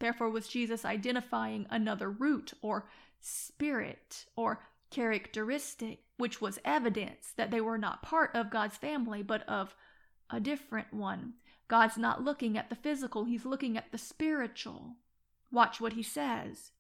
Therefore, 0.01 0.31
was 0.31 0.49
Jesus 0.49 0.85
identifying 0.85 1.67
another 1.71 2.11
root 2.11 2.53
or 2.63 2.89
spirit 3.21 4.27
or 4.35 4.65
characteristic, 4.91 6.01
which 6.17 6.41
was 6.41 6.59
evidence 6.65 7.33
that 7.37 7.51
they 7.51 7.61
were 7.61 7.79
not 7.79 8.03
part 8.03 8.31
of 8.35 8.51
God's 8.51 8.77
family, 8.77 9.23
but 9.23 9.49
of 9.49 9.75
a 10.31 10.41
different 10.41 10.93
one. 10.93 11.35
God's 11.69 11.99
not 11.99 12.25
looking 12.25 12.57
at 12.57 12.71
the 12.71 12.77
physical, 12.77 13.25
He's 13.25 13.45
looking 13.45 13.77
at 13.77 13.93
the 13.93 13.99
spiritual. 13.99 14.97
Watch 15.53 15.81
what 15.81 15.95
He 15.95 16.03
says. 16.03 16.73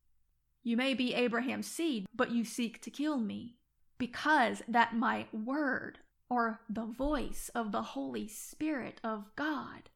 You 0.62 0.77
may 0.77 0.95
be 0.95 1.15
Abraham's 1.15 1.67
seed, 1.67 2.07
but 2.15 2.31
you 2.31 2.45
seek 2.45 2.83
to 2.83 2.91
kill 2.91 3.19
me, 3.19 3.57
because 3.97 4.62
that 4.69 4.95
my 4.95 5.27
word, 5.33 5.99
or 6.29 6.61
the 6.69 6.85
voice 6.85 7.50
of 7.55 7.73
the 7.73 7.83
Holy 7.83 8.29
Spirit 8.29 9.00
of 9.05 9.25
God, 9.37 9.91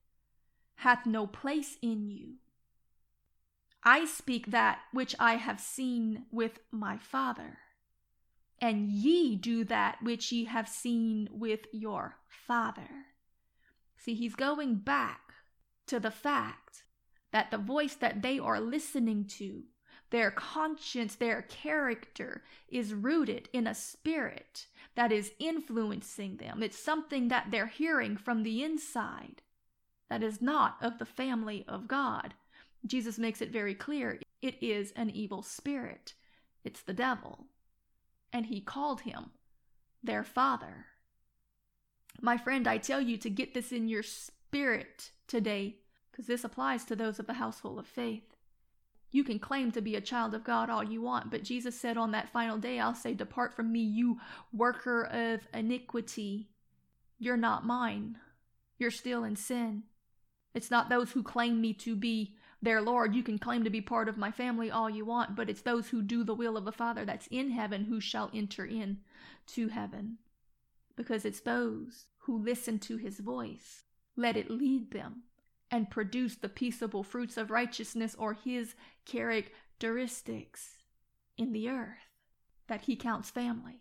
hath 0.77 1.07
no 1.07 1.27
place 1.27 1.77
in 1.83 2.09
you. 2.09 2.35
I 3.85 4.05
speak 4.05 4.47
that 4.47 4.81
which 4.93 5.15
I 5.19 5.35
have 5.35 5.61
seen 5.61 6.27
with 6.31 6.61
my 6.71 6.97
Father 6.97 7.59
and 8.63 8.89
ye 8.89 9.35
do 9.35 9.65
that 9.65 9.99
which 10.01 10.31
ye 10.31 10.45
have 10.45 10.69
seen 10.69 11.29
with 11.33 11.67
your 11.73 12.17
father. 12.29 13.07
See, 13.97 14.15
he's 14.15 14.37
going 14.37 14.77
back 14.77 15.35
to 15.89 15.99
the 15.99 16.13
fact 16.13 16.85
that 17.33 17.51
the 17.51 17.59
voice 17.59 17.97
that 17.97 18.23
they 18.23 18.39
are 18.39 18.61
listening 18.61 19.25
to, 19.25 19.65
their 20.11 20.31
conscience, 20.31 21.17
their 21.17 21.43
character, 21.43 22.45
is 22.69 22.95
rooted 22.95 23.49
in 23.53 23.67
a 23.67 23.75
spirit 23.75 24.67
that 24.95 25.11
is 25.11 25.33
influencing 25.41 26.37
them. 26.37 26.63
It's 26.63 26.79
something 26.79 27.29
that 27.29 27.47
they're 27.51 27.67
hearing 27.67 28.17
from 28.17 28.45
the 28.45 28.63
inside 28.63 29.43
that 30.09 30.23
is 30.23 30.41
not 30.41 30.77
of 30.81 30.99
the 30.99 31.07
family 31.07 31.65
of 31.67 31.89
God. 31.89 32.35
Jesus 32.87 33.19
makes 33.19 33.43
it 33.43 33.51
very 33.51 33.75
clear 33.75 34.21
it 34.41 34.63
is 34.63 34.93
an 34.93 35.11
evil 35.11 35.43
spirit, 35.43 36.15
it's 36.65 36.83
the 36.83 36.93
devil 36.93 37.47
and 38.33 38.47
he 38.47 38.61
called 38.61 39.03
him 39.03 39.31
their 40.03 40.25
father. 40.25 40.87
My 42.21 42.37
friend, 42.37 42.67
I 42.67 42.79
tell 42.79 43.01
you 43.01 43.17
to 43.19 43.31
get 43.31 43.55
this 43.55 43.73
in 43.73 43.89
your 43.89 44.03
spirit 44.03 45.11
today, 45.27 45.77
because 46.11 46.27
this 46.27 46.45
applies 46.45 46.85
to 46.85 46.97
those 46.97 47.19
of 47.19 47.27
the 47.27 47.35
household 47.35 47.79
of 47.79 47.87
faith. 47.87 48.37
You 49.11 49.25
can 49.25 49.39
claim 49.39 49.73
to 49.73 49.83
be 49.83 49.95
a 49.95 50.01
child 50.01 50.35
of 50.35 50.45
God 50.45 50.71
all 50.71 50.83
you 50.83 51.03
want, 51.03 51.31
but 51.31 51.45
Jesus 51.45 51.79
said 51.79 51.99
on 51.99 52.13
that 52.13 52.31
final 52.31 52.57
day, 52.57 52.79
I'll 52.79 52.95
say, 52.95 53.13
Depart 53.13 53.55
from 53.55 53.71
me, 53.71 53.81
you 53.81 54.19
worker 54.53 55.05
of 55.05 55.47
iniquity. 55.53 56.49
You're 57.19 57.37
not 57.37 57.67
mine. 57.67 58.17
You're 58.79 58.91
still 58.91 59.25
in 59.25 59.37
sin. 59.37 59.85
It's 60.55 60.71
not 60.71 60.89
those 60.89 61.13
who 61.13 61.23
claim 61.23 61.61
me 61.61 61.75
to 61.75 61.95
be 61.95 62.37
their 62.63 62.81
Lord, 62.81 63.15
you 63.15 63.25
can 63.25 63.39
claim 63.41 63.65
to 63.65 63.71
be 63.71 63.81
part 63.81 64.09
of 64.09 64.17
my 64.17 64.31
family 64.31 64.71
all 64.71 64.89
you 64.89 65.05
want, 65.05 65.35
but 65.35 65.51
it's 65.51 65.63
those 65.63 65.89
who 65.89 66.01
do 66.01 66.23
the 66.23 66.35
will 66.35 66.57
of 66.57 66.65
the 66.65 66.71
Father 66.71 67.05
that's 67.05 67.27
in 67.27 67.51
heaven 67.51 67.85
who 67.85 68.01
shall 68.01 68.31
enter 68.33 68.65
in 68.65 69.01
to 69.49 69.69
heaven. 69.69 70.19
Because 70.95 71.25
it's 71.25 71.41
those 71.41 72.07
who 72.19 72.39
listen 72.39 72.79
to 72.79 72.97
his 72.97 73.19
voice, 73.19 73.83
let 74.17 74.37
it 74.37 74.49
lead 74.49 74.93
them, 74.93 75.25
and 75.73 75.91
produce 75.91 76.37
the 76.37 76.49
peaceable 76.49 77.03
fruits 77.03 77.37
of 77.37 77.51
righteousness 77.51 78.15
or 78.17 78.35
his 78.35 78.77
characteristics 79.05 80.77
in 81.37 81.53
the 81.53 81.69
earth 81.69 82.13
that 82.69 82.83
he 82.83 82.95
counts 82.95 83.29
family, 83.29 83.81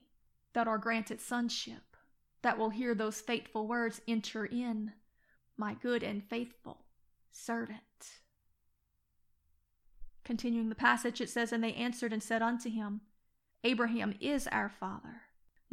that 0.53 0.67
are 0.67 0.79
granted 0.79 1.21
sonship, 1.21 1.95
that 2.41 2.57
will 2.57 2.71
hear 2.71 2.95
those 2.95 3.21
fateful 3.21 3.67
words 3.67 4.01
enter 4.07 4.45
in, 4.45 4.93
my 5.55 5.75
good 5.75 6.01
and 6.01 6.23
faithful 6.23 6.85
servant. 7.31 7.81
Continuing 10.23 10.69
the 10.69 10.75
passage, 10.75 11.19
it 11.19 11.29
says, 11.29 11.51
And 11.51 11.63
they 11.63 11.73
answered 11.73 12.13
and 12.13 12.21
said 12.21 12.41
unto 12.41 12.69
him, 12.69 13.01
Abraham 13.63 14.15
is 14.19 14.47
our 14.47 14.69
father. 14.69 15.21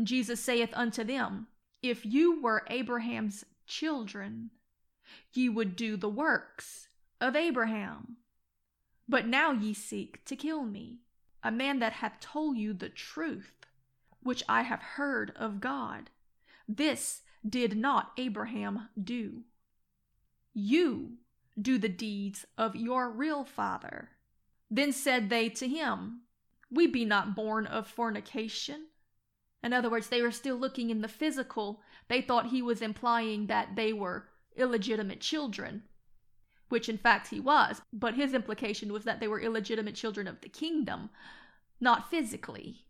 Jesus 0.02 0.40
saith 0.40 0.70
unto 0.74 1.04
them, 1.04 1.48
If 1.82 2.04
you 2.04 2.40
were 2.40 2.64
Abraham's 2.68 3.44
children, 3.66 4.50
ye 5.32 5.48
would 5.48 5.76
do 5.76 5.96
the 5.96 6.08
works 6.08 6.88
of 7.20 7.34
Abraham. 7.34 8.16
But 9.08 9.26
now 9.26 9.52
ye 9.52 9.72
seek 9.72 10.24
to 10.26 10.36
kill 10.36 10.62
me, 10.62 10.98
a 11.42 11.50
man 11.50 11.78
that 11.78 11.94
hath 11.94 12.20
told 12.20 12.56
you 12.58 12.74
the 12.74 12.88
truth, 12.88 13.66
which 14.22 14.42
I 14.48 14.62
have 14.62 14.82
heard 14.82 15.32
of 15.36 15.60
God. 15.60 16.10
This 16.68 17.22
did 17.48 17.76
not 17.76 18.12
Abraham 18.18 18.88
do. 19.02 19.44
You 20.52 21.18
do 21.60 21.78
the 21.78 21.88
deeds 21.88 22.44
of 22.56 22.76
your 22.76 23.10
real 23.10 23.44
father. 23.44 24.10
Then 24.70 24.92
said 24.92 25.28
they 25.28 25.48
to 25.50 25.68
him, 25.68 26.22
We 26.70 26.86
be 26.86 27.04
not 27.04 27.34
born 27.34 27.66
of 27.66 27.86
fornication. 27.86 28.88
In 29.62 29.72
other 29.72 29.90
words, 29.90 30.08
they 30.08 30.22
were 30.22 30.30
still 30.30 30.56
looking 30.56 30.90
in 30.90 31.00
the 31.00 31.08
physical. 31.08 31.82
They 32.08 32.20
thought 32.20 32.46
he 32.46 32.62
was 32.62 32.82
implying 32.82 33.46
that 33.46 33.76
they 33.76 33.92
were 33.92 34.28
illegitimate 34.56 35.20
children, 35.20 35.84
which 36.68 36.88
in 36.88 36.98
fact 36.98 37.28
he 37.28 37.40
was, 37.40 37.80
but 37.92 38.14
his 38.14 38.34
implication 38.34 38.92
was 38.92 39.04
that 39.04 39.20
they 39.20 39.28
were 39.28 39.40
illegitimate 39.40 39.94
children 39.94 40.26
of 40.26 40.40
the 40.40 40.48
kingdom, 40.48 41.10
not 41.80 42.10
physically. 42.10 42.87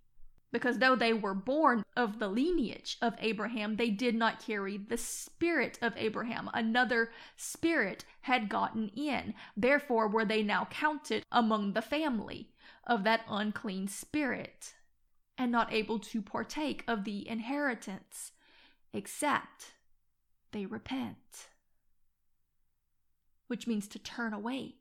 Because 0.50 0.78
though 0.78 0.96
they 0.96 1.12
were 1.12 1.34
born 1.34 1.82
of 1.94 2.18
the 2.18 2.28
lineage 2.28 2.96
of 3.02 3.14
Abraham, 3.18 3.76
they 3.76 3.90
did 3.90 4.14
not 4.14 4.44
carry 4.44 4.78
the 4.78 4.96
spirit 4.96 5.78
of 5.82 5.92
Abraham. 5.96 6.48
Another 6.54 7.10
spirit 7.36 8.04
had 8.22 8.48
gotten 8.48 8.88
in. 8.96 9.34
Therefore, 9.56 10.08
were 10.08 10.24
they 10.24 10.42
now 10.42 10.66
counted 10.70 11.24
among 11.30 11.74
the 11.74 11.82
family 11.82 12.50
of 12.86 13.04
that 13.04 13.26
unclean 13.28 13.88
spirit 13.88 14.74
and 15.36 15.52
not 15.52 15.72
able 15.72 15.98
to 15.98 16.22
partake 16.22 16.82
of 16.88 17.04
the 17.04 17.28
inheritance, 17.28 18.32
except 18.92 19.72
they 20.52 20.64
repent, 20.64 21.48
which 23.46 23.66
means 23.66 23.86
to 23.88 23.98
turn 23.98 24.32
away. 24.32 24.76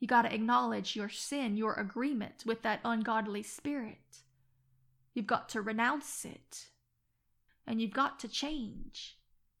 You 0.00 0.08
got 0.08 0.22
to 0.22 0.34
acknowledge 0.34 0.96
your 0.96 1.10
sin, 1.10 1.58
your 1.58 1.74
agreement 1.74 2.44
with 2.46 2.62
that 2.62 2.80
ungodly 2.82 3.42
spirit. 3.42 4.22
You've 5.14 5.26
got 5.26 5.48
to 5.50 5.62
renounce 5.62 6.24
it. 6.24 6.68
And 7.66 7.80
you've 7.80 7.92
got 7.92 8.18
to 8.20 8.28
change 8.28 9.18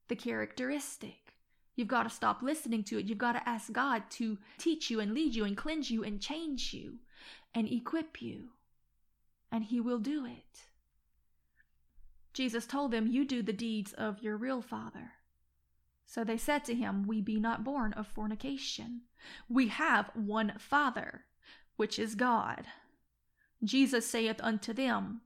the 0.08 0.16
characteristic. 0.16 1.34
You've 1.76 1.88
got 1.88 2.02
to 2.04 2.10
stop 2.10 2.42
listening 2.42 2.84
to 2.84 2.98
it. 2.98 3.06
You've 3.06 3.18
got 3.18 3.32
to 3.32 3.48
ask 3.48 3.72
God 3.72 4.04
to 4.10 4.38
teach 4.58 4.90
you 4.90 5.00
and 5.00 5.14
lead 5.14 5.34
you 5.34 5.44
and 5.44 5.56
cleanse 5.56 5.90
you 5.90 6.04
and 6.04 6.20
change 6.20 6.72
you 6.72 6.98
and 7.54 7.70
equip 7.70 8.20
you. 8.20 8.50
And 9.52 9.64
He 9.64 9.80
will 9.80 9.98
do 9.98 10.26
it. 10.26 10.64
Jesus 12.32 12.66
told 12.66 12.90
them, 12.92 13.06
You 13.06 13.24
do 13.24 13.42
the 13.42 13.52
deeds 13.52 13.92
of 13.92 14.22
your 14.22 14.36
real 14.36 14.62
Father. 14.62 15.12
So 16.06 16.24
they 16.24 16.36
said 16.36 16.64
to 16.64 16.74
him, 16.74 17.06
We 17.06 17.20
be 17.20 17.38
not 17.38 17.62
born 17.62 17.92
of 17.92 18.06
fornication. 18.06 19.02
We 19.48 19.68
have 19.68 20.10
one 20.14 20.54
Father, 20.58 21.24
which 21.76 21.98
is 21.98 22.14
God. 22.14 22.66
Jesus 23.62 24.08
saith 24.08 24.40
unto 24.42 24.72
them, 24.72 25.20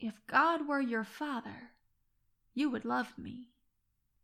if 0.00 0.14
God 0.26 0.68
were 0.68 0.80
your 0.80 1.04
Father, 1.04 1.72
you 2.54 2.70
would 2.70 2.84
love 2.84 3.18
me, 3.18 3.48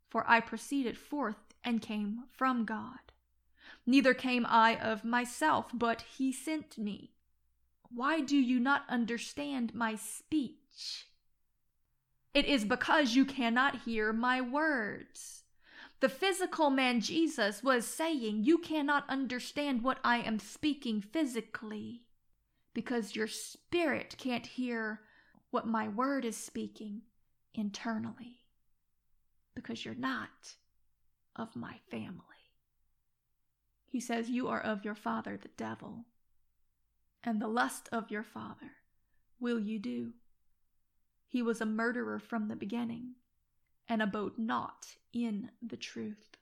for 0.09 0.25
I 0.29 0.41
proceeded 0.41 0.97
forth 0.97 1.55
and 1.65 1.83
came 1.83 2.25
from 2.31 2.65
God. 2.65 2.99
Neither 3.87 4.15
came 4.15 4.47
I 4.49 4.77
of 4.77 5.05
myself, 5.05 5.67
but 5.75 6.03
he 6.03 6.33
sent 6.33 6.79
me. 6.79 7.13
Why 7.91 8.21
do 8.21 8.37
you 8.37 8.59
not 8.59 8.85
understand 8.89 9.75
my 9.75 9.97
speech? 9.97 11.07
It 12.33 12.47
is 12.47 12.65
because 12.65 13.15
you 13.15 13.25
cannot 13.25 13.83
hear 13.83 14.13
my 14.13 14.41
words. 14.41 15.45
The 16.01 16.09
physical 16.09 16.71
man 16.71 17.01
Jesus 17.01 17.63
was 17.63 17.87
saying, 17.87 18.45
You 18.45 18.59
cannot 18.59 19.09
understand 19.09 19.83
what 19.83 19.99
I 20.03 20.19
am 20.19 20.39
speaking 20.39 21.01
physically, 21.01 22.03
because 22.75 23.15
your 23.15 23.29
spirit 23.29 24.17
can't 24.19 24.47
hear 24.47 25.01
what 25.55 25.69
my 25.69 25.87
word 25.87 26.25
is 26.25 26.37
speaking 26.37 27.01
internally 27.55 28.41
because 29.55 29.85
you're 29.85 29.95
not 29.95 30.57
of 31.37 31.55
my 31.55 31.77
family. 31.93 32.51
He 33.87 34.01
says, 34.01 34.29
You 34.29 34.49
are 34.49 34.61
of 34.61 34.85
your 34.85 34.97
father, 34.97 35.39
the 35.41 35.51
devil, 35.57 36.07
and 37.23 37.41
the 37.41 37.47
lust 37.47 37.89
of 37.93 38.11
your 38.11 38.25
father 38.25 38.73
will 39.39 39.61
you 39.61 39.79
do. 39.79 40.15
He 41.29 41.41
was 41.41 41.61
a 41.61 41.67
murderer 41.67 42.19
from 42.19 42.49
the 42.49 42.57
beginning 42.57 43.15
and 43.89 44.03
abode 44.03 44.37
not 44.37 44.97
in 45.13 45.53
the 45.63 45.77
truth, 45.77 46.37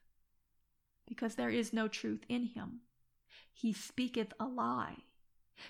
because 1.07 1.35
there 1.35 1.51
is 1.51 1.75
no 1.75 1.87
truth 1.87 2.25
in 2.31 2.45
him. 2.45 2.81
He 3.53 3.75
speaketh 3.75 4.33
a 4.41 4.47
lie, 4.47 5.05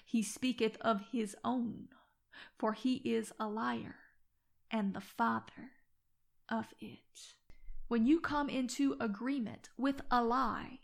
he 0.04 0.22
speaketh 0.22 0.76
of 0.80 1.06
his 1.10 1.34
own 1.44 1.88
for 2.58 2.72
he 2.72 2.96
is 2.96 3.32
a 3.38 3.46
liar 3.46 3.96
and 4.70 4.94
the 4.94 5.00
father 5.00 5.72
of 6.48 6.74
it. 6.80 7.34
When 7.88 8.06
you 8.06 8.20
come 8.20 8.48
into 8.48 8.96
agreement 9.00 9.68
with 9.76 10.00
a 10.10 10.22
lie, 10.24 10.78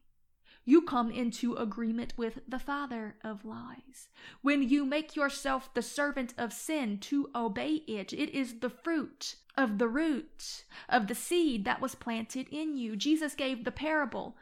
you 0.65 0.83
come 0.83 1.11
into 1.11 1.55
agreement 1.55 2.13
with 2.19 2.41
the 2.47 2.59
father 2.59 3.17
of 3.25 3.47
lies. 3.47 4.09
When 4.43 4.63
you 4.63 4.85
make 4.85 5.17
yourself 5.17 5.73
the 5.73 5.81
servant 5.81 6.35
of 6.37 6.53
sin 6.53 6.99
to 6.99 7.31
obey 7.35 7.83
it, 7.87 8.13
it 8.13 8.29
is 8.35 8.61
the 8.61 8.69
fruit 8.69 9.37
of 9.57 9.79
the 9.79 9.89
root 9.89 10.65
of 10.89 11.07
the 11.07 11.15
seed 11.15 11.65
that 11.65 11.81
was 11.81 11.95
planted 11.95 12.49
in 12.51 12.77
you. 12.77 12.97
Jesus 12.97 13.35
gave 13.35 13.65
the 13.65 13.73
parable 13.73 14.37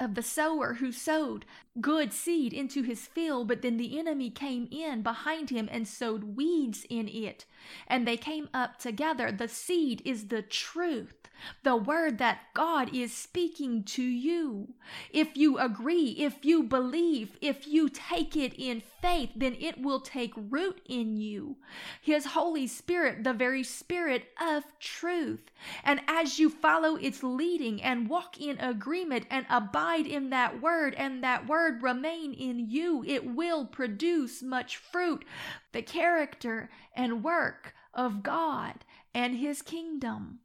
of 0.00 0.14
the 0.14 0.22
sower 0.22 0.74
who 0.74 0.90
sowed 0.90 1.44
good 1.80 2.12
seed 2.12 2.52
into 2.52 2.82
his 2.82 3.06
field, 3.06 3.48
but 3.48 3.62
then 3.62 3.76
the 3.76 3.98
enemy 3.98 4.30
came 4.30 4.68
in 4.70 5.02
behind 5.02 5.50
him 5.50 5.68
and 5.70 5.86
sowed 5.86 6.36
weeds 6.36 6.86
in 6.88 7.08
it, 7.08 7.44
and 7.86 8.06
they 8.06 8.16
came 8.16 8.48
up 8.52 8.78
together. 8.78 9.30
The 9.32 9.48
seed 9.48 10.02
is 10.04 10.28
the 10.28 10.42
truth 10.42 11.28
the 11.62 11.76
word 11.76 12.18
that 12.18 12.52
God 12.54 12.94
is 12.94 13.12
speaking 13.12 13.82
to 13.84 14.02
you. 14.02 14.74
If 15.10 15.36
you 15.36 15.58
agree, 15.58 16.16
if 16.18 16.44
you 16.44 16.62
believe, 16.62 17.36
if 17.40 17.66
you 17.66 17.88
take 17.88 18.36
it 18.36 18.54
in 18.54 18.82
faith, 19.02 19.30
then 19.36 19.56
it 19.60 19.80
will 19.80 20.00
take 20.00 20.32
root 20.36 20.80
in 20.86 21.16
you. 21.16 21.56
His 22.00 22.26
Holy 22.26 22.66
Spirit, 22.66 23.24
the 23.24 23.32
very 23.32 23.62
Spirit 23.62 24.28
of 24.40 24.64
truth. 24.80 25.50
And 25.84 26.00
as 26.08 26.38
you 26.38 26.48
follow 26.50 26.96
its 26.96 27.22
leading 27.22 27.82
and 27.82 28.08
walk 28.08 28.40
in 28.40 28.58
agreement 28.58 29.26
and 29.30 29.46
abide 29.50 30.06
in 30.06 30.30
that 30.30 30.60
word, 30.60 30.94
and 30.94 31.22
that 31.22 31.46
word 31.46 31.67
remain 31.70 32.32
in 32.32 32.58
you, 32.58 33.04
it 33.06 33.26
will 33.26 33.66
produce 33.66 34.42
much 34.42 34.76
fruit. 34.76 35.24
The 35.72 35.82
character 35.82 36.70
and 36.94 37.22
work 37.22 37.74
of 37.94 38.22
God 38.22 38.84
and 39.14 39.36
His 39.36 39.62
kingdom 39.62 40.40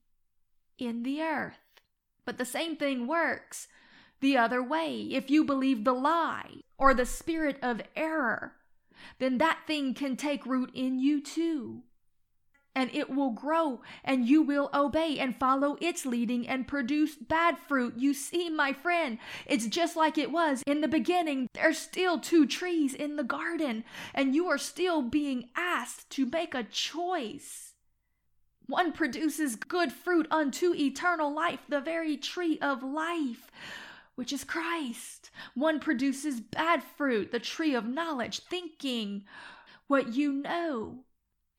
in 0.77 1.03
the 1.03 1.21
earth. 1.21 1.57
But 2.25 2.38
the 2.38 2.45
same 2.45 2.75
thing 2.75 3.07
works 3.07 3.67
the 4.21 4.38
other 4.38 4.63
way. 4.63 5.01
If 5.12 5.29
you 5.29 5.43
believe 5.43 5.83
the 5.83 5.93
lie 5.93 6.62
or 6.77 6.93
the 6.93 7.05
spirit 7.05 7.57
of 7.62 7.81
error, 7.95 8.53
then 9.19 9.38
that 9.39 9.59
thing 9.67 9.93
can 9.93 10.15
take 10.15 10.45
root 10.45 10.71
in 10.73 10.99
you 10.99 11.21
too. 11.21 11.83
And 12.75 12.89
it 12.93 13.12
will 13.12 13.29
grow, 13.29 13.81
and 14.03 14.27
you 14.27 14.41
will 14.41 14.71
obey 14.73 15.19
and 15.19 15.39
follow 15.39 15.77
its 15.79 16.07
leading 16.07 16.47
and 16.47 16.67
produce 16.67 17.15
bad 17.15 17.59
fruit. 17.59 17.93
You 17.97 18.15
see, 18.15 18.49
my 18.49 18.73
friend, 18.73 19.19
it's 19.45 19.67
just 19.67 19.95
like 19.95 20.17
it 20.17 20.31
was 20.31 20.63
in 20.65 20.81
the 20.81 20.88
beginning. 20.88 21.47
There's 21.53 21.77
still 21.77 22.19
two 22.19 22.47
trees 22.47 22.95
in 22.95 23.15
the 23.15 23.23
garden, 23.23 23.83
and 24.15 24.33
you 24.33 24.47
are 24.47 24.57
still 24.57 25.03
being 25.03 25.49
asked 25.55 26.09
to 26.12 26.25
make 26.25 26.55
a 26.55 26.63
choice. 26.63 27.73
One 28.65 28.91
produces 28.91 29.55
good 29.55 29.91
fruit 29.91 30.25
unto 30.31 30.73
eternal 30.73 31.31
life, 31.33 31.59
the 31.69 31.81
very 31.81 32.17
tree 32.17 32.57
of 32.59 32.81
life, 32.81 33.51
which 34.15 34.33
is 34.33 34.43
Christ. 34.43 35.29
One 35.53 35.79
produces 35.79 36.39
bad 36.39 36.81
fruit, 36.81 37.31
the 37.31 37.39
tree 37.39 37.75
of 37.75 37.86
knowledge, 37.86 38.39
thinking 38.39 39.25
what 39.88 40.15
you 40.15 40.31
know 40.31 41.03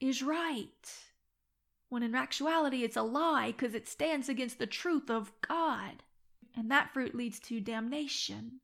is 0.01 0.23
right. 0.23 1.04
When 1.89 2.03
in 2.03 2.15
actuality 2.15 2.83
it's 2.83 2.97
a 2.97 3.03
lie 3.03 3.49
because 3.53 3.75
it 3.75 3.89
stands 3.89 4.29
against 4.29 4.59
the 4.59 4.67
truth 4.67 5.11
of 5.11 5.33
God. 5.47 6.03
And 6.57 6.71
that 6.71 6.93
fruit 6.93 7.15
leads 7.15 7.41
to 7.41 7.61
damnation. 7.61 8.61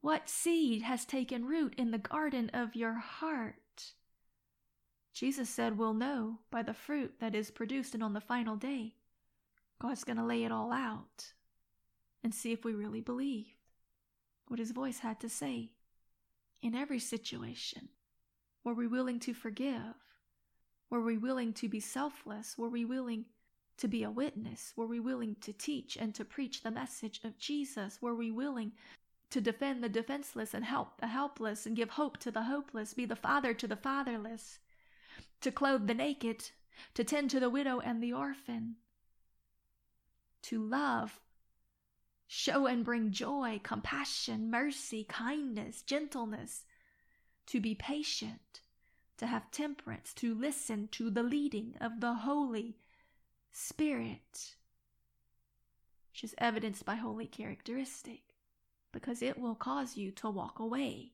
What 0.00 0.28
seed 0.28 0.82
has 0.82 1.04
taken 1.04 1.46
root 1.46 1.74
in 1.76 1.90
the 1.90 1.98
garden 1.98 2.50
of 2.52 2.74
your 2.74 2.94
heart? 2.94 3.92
Jesus 5.12 5.48
said 5.48 5.78
we'll 5.78 5.94
know 5.94 6.38
by 6.50 6.62
the 6.62 6.74
fruit 6.74 7.14
that 7.20 7.34
is 7.34 7.50
produced 7.50 7.94
and 7.94 8.02
on 8.02 8.12
the 8.12 8.20
final 8.20 8.56
day. 8.56 8.94
God's 9.80 10.04
going 10.04 10.16
to 10.16 10.24
lay 10.24 10.44
it 10.44 10.52
all 10.52 10.72
out 10.72 11.32
and 12.22 12.34
see 12.34 12.52
if 12.52 12.64
we 12.64 12.72
really 12.72 13.00
believe 13.00 13.46
what 14.48 14.58
his 14.58 14.70
voice 14.70 14.98
had 14.98 15.20
to 15.20 15.28
say. 15.28 15.72
In 16.62 16.74
every 16.74 16.98
situation, 16.98 17.88
were 18.64 18.74
we 18.74 18.86
willing 18.86 19.18
to 19.20 19.34
forgive? 19.34 19.94
Were 20.92 21.00
we 21.00 21.16
willing 21.16 21.54
to 21.54 21.68
be 21.68 21.80
selfless? 21.80 22.56
Were 22.58 22.68
we 22.68 22.84
willing 22.84 23.24
to 23.78 23.88
be 23.88 24.02
a 24.02 24.10
witness? 24.10 24.74
Were 24.76 24.86
we 24.86 25.00
willing 25.00 25.34
to 25.40 25.52
teach 25.52 25.96
and 25.96 26.14
to 26.14 26.24
preach 26.24 26.62
the 26.62 26.70
message 26.70 27.22
of 27.24 27.38
Jesus? 27.38 28.02
Were 28.02 28.14
we 28.14 28.30
willing 28.30 28.72
to 29.30 29.40
defend 29.40 29.82
the 29.82 29.88
defenseless 29.88 30.52
and 30.52 30.66
help 30.66 31.00
the 31.00 31.06
helpless 31.06 31.64
and 31.64 31.74
give 31.74 31.88
hope 31.88 32.18
to 32.18 32.30
the 32.30 32.42
hopeless, 32.42 32.92
be 32.92 33.06
the 33.06 33.16
father 33.16 33.54
to 33.54 33.66
the 33.66 33.74
fatherless? 33.76 34.58
to 35.42 35.50
clothe 35.50 35.86
the 35.86 35.94
naked, 35.94 36.50
to 36.94 37.04
tend 37.04 37.30
to 37.30 37.40
the 37.40 37.50
widow 37.50 37.80
and 37.80 38.02
the 38.02 38.12
orphan, 38.12 38.76
to 40.42 40.62
love, 40.62 41.20
show 42.26 42.66
and 42.66 42.84
bring 42.84 43.10
joy, 43.10 43.60
compassion, 43.62 44.50
mercy, 44.50 45.04
kindness, 45.04 45.82
gentleness, 45.82 46.64
to 47.46 47.60
be 47.60 47.74
patient, 47.74 48.60
to 49.18 49.26
have 49.26 49.50
temperance, 49.50 50.12
to 50.14 50.34
listen 50.34 50.88
to 50.92 51.10
the 51.10 51.22
leading 51.22 51.74
of 51.80 52.00
the 52.00 52.14
Holy 52.14 52.76
Spirit, 53.50 54.56
which 56.10 56.24
is 56.24 56.34
evidenced 56.38 56.84
by 56.84 56.96
holy 56.96 57.26
characteristic, 57.26 58.34
because 58.92 59.22
it 59.22 59.38
will 59.38 59.54
cause 59.54 59.96
you 59.96 60.10
to 60.12 60.30
walk 60.30 60.58
away 60.58 61.12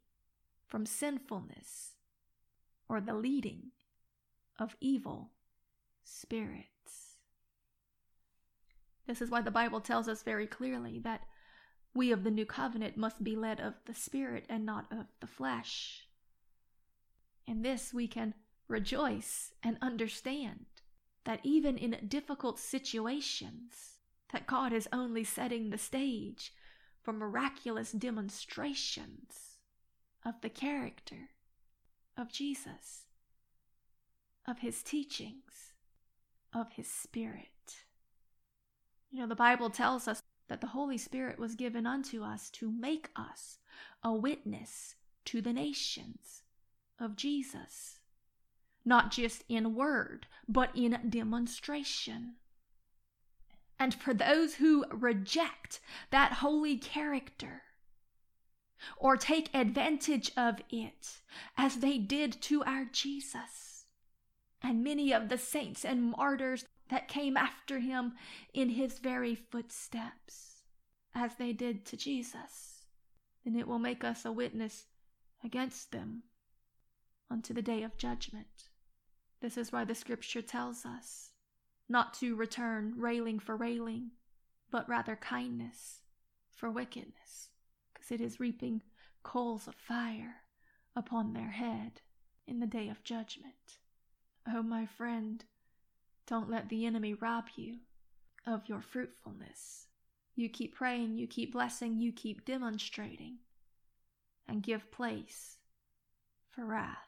from 0.66 0.87
sinfulness 0.87 1.92
or 2.88 3.00
the 3.00 3.14
leading 3.14 3.72
of 4.58 4.76
evil 4.80 5.30
spirits. 6.04 7.16
This 9.06 9.22
is 9.22 9.30
why 9.30 9.40
the 9.40 9.50
Bible 9.50 9.80
tells 9.80 10.08
us 10.08 10.22
very 10.22 10.46
clearly 10.46 10.98
that 11.00 11.22
we 11.94 12.12
of 12.12 12.24
the 12.24 12.30
new 12.30 12.44
covenant 12.44 12.96
must 12.96 13.24
be 13.24 13.34
led 13.34 13.61
of 13.61 13.74
the 13.87 13.94
Spirit 13.94 14.44
and 14.48 14.66
not 14.66 14.87
of 14.92 15.06
the 15.20 15.26
flesh. 15.26 16.08
In 17.48 17.62
this 17.62 17.94
we 17.94 18.06
can 18.06 18.34
rejoice 18.68 19.54
and 19.62 19.78
understand 19.80 20.66
that 21.24 21.40
even 21.42 21.78
in 21.78 22.06
difficult 22.06 22.58
situations, 22.58 24.00
that 24.32 24.46
God 24.46 24.70
is 24.70 24.87
only 24.92 25.24
setting 25.24 25.70
the 25.70 25.78
stage 25.78 26.52
for 27.02 27.14
miraculous 27.14 27.92
demonstrations 27.92 29.56
of 30.26 30.34
the 30.42 30.50
character 30.50 31.30
of 32.18 32.30
Jesus, 32.30 33.06
of 34.46 34.58
his 34.58 34.82
teachings, 34.82 35.72
of 36.52 36.72
his 36.72 36.87
spirit. 36.87 37.87
You 39.11 39.20
know, 39.20 39.26
the 39.26 39.34
Bible 39.34 39.70
tells 39.70 40.06
us 40.06 40.22
that 40.48 40.61
the 40.61 40.66
Holy 40.66 40.98
Spirit 40.98 41.38
was 41.38 41.54
given 41.54 41.87
unto 41.87 42.22
us 42.22 42.50
to 42.50 42.70
make 42.70 43.08
us 43.16 43.58
a 44.02 44.12
witness 44.12 44.96
to 45.24 45.40
the 45.40 45.54
nations 45.54 46.42
of 47.00 47.16
Jesus, 47.16 47.98
not 48.84 49.11
just 49.11 49.44
in 49.48 49.74
word, 49.74 50.26
but 50.48 50.70
in 50.74 50.98
demonstration. 51.08 52.34
And 53.78 53.94
for 53.94 54.12
those 54.12 54.54
who 54.54 54.84
reject 54.90 55.80
that 56.11 56.34
holy 56.34 56.76
character 56.76 57.62
or 58.96 59.16
take 59.16 59.54
advantage 59.54 60.30
of 60.37 60.61
it, 60.70 61.20
as 61.56 61.76
they 61.76 61.98
did 61.98 62.40
to 62.42 62.62
our 62.64 62.84
Jesus, 62.90 63.87
and 64.62 64.82
many 64.82 65.12
of 65.12 65.28
the 65.28 65.38
saints 65.38 65.84
and 65.84 66.11
martyrs 66.11 66.64
that 66.88 67.08
came 67.08 67.37
after 67.37 67.78
him 67.78 68.14
in 68.52 68.70
his 68.70 68.98
very 68.98 69.34
footsteps, 69.34 70.62
as 71.14 71.37
they 71.37 71.52
did 71.52 71.84
to 71.87 71.96
Jesus, 71.96 72.87
then 73.44 73.56
it 73.56 73.68
will 73.68 73.78
make 73.78 74.02
us 74.02 74.24
a 74.24 74.32
witness 74.32 74.87
against 75.44 75.92
them 75.92 76.22
unto 77.31 77.53
the 77.53 77.62
day 77.62 77.83
of 77.83 77.97
judgment. 77.97 78.69
This 79.41 79.57
is 79.57 79.73
why 79.73 79.85
the 79.85 79.95
scripture 79.95 80.43
tells 80.43 80.85
us 80.85 81.31
not 81.88 82.12
to 82.14 82.37
return 82.37 82.95
railing 82.97 83.38
for 83.38 83.57
railing, 83.57 84.11
but 84.71 84.88
rather 84.88 85.17
kindness 85.17 86.03
for 86.51 86.71
wickedness, 86.71 87.49
because 87.93 88.11
it 88.11 88.21
is 88.21 88.41
reaping 88.41 88.83
coals 89.23 89.67
of 89.67 89.75
fire 89.75 90.43
upon 90.95 91.33
their 91.33 91.51
head 91.51 92.01
in 92.47 92.61
the 92.61 92.67
day 92.67 92.88
of 92.88 93.05
judgment. 93.05 93.79
Oh, 94.47 94.62
my 94.62 94.87
friend, 94.87 95.45
don't 96.27 96.51
let 96.51 96.69
the 96.69 96.85
enemy 96.85 97.14
rob 97.14 97.45
you 97.57 97.79
of 98.47 98.69
your 98.69 98.83
fruitfulness. 98.83 99.87
You 100.35 100.49
keep 100.49 100.75
praying, 100.75 101.17
you 101.17 101.27
keep 101.27 101.53
blessing, 101.53 101.99
you 101.99 102.12
keep 102.12 102.45
demonstrating, 102.45 103.38
and 104.47 104.62
give 104.62 104.91
place 104.91 105.57
for 106.55 106.64
wrath 106.64 107.08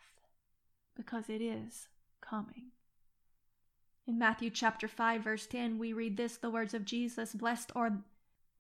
because 0.96 1.28
it 1.28 1.40
is 1.42 1.88
coming. 2.20 2.72
In 4.06 4.18
Matthew 4.18 4.50
chapter 4.50 4.88
5 4.88 5.22
verse 5.22 5.46
10 5.46 5.78
we 5.78 5.92
read 5.92 6.16
this 6.16 6.36
the 6.36 6.50
words 6.50 6.74
of 6.74 6.84
Jesus 6.84 7.34
blessed 7.34 7.70
are 7.74 8.02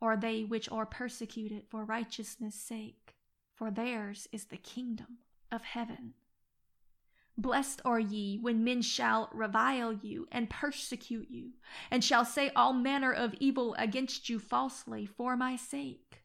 are 0.00 0.16
they 0.16 0.44
which 0.44 0.70
are 0.70 0.86
persecuted 0.86 1.64
for 1.68 1.84
righteousness 1.84 2.54
sake 2.54 3.16
for 3.60 3.70
theirs 3.70 4.26
is 4.32 4.46
the 4.46 4.56
kingdom 4.56 5.18
of 5.52 5.60
heaven. 5.60 6.14
Blessed 7.36 7.82
are 7.84 8.00
ye 8.00 8.38
when 8.38 8.64
men 8.64 8.80
shall 8.80 9.28
revile 9.34 9.92
you 9.92 10.26
and 10.32 10.48
persecute 10.48 11.30
you, 11.30 11.52
and 11.90 12.02
shall 12.02 12.24
say 12.24 12.50
all 12.56 12.72
manner 12.72 13.12
of 13.12 13.34
evil 13.38 13.74
against 13.74 14.30
you 14.30 14.38
falsely 14.38 15.04
for 15.04 15.36
my 15.36 15.56
sake. 15.56 16.22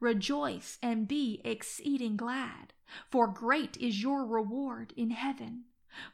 Rejoice 0.00 0.78
and 0.82 1.06
be 1.06 1.42
exceeding 1.44 2.16
glad, 2.16 2.72
for 3.10 3.26
great 3.26 3.76
is 3.78 4.02
your 4.02 4.24
reward 4.24 4.92
in 4.96 5.10
heaven. 5.10 5.64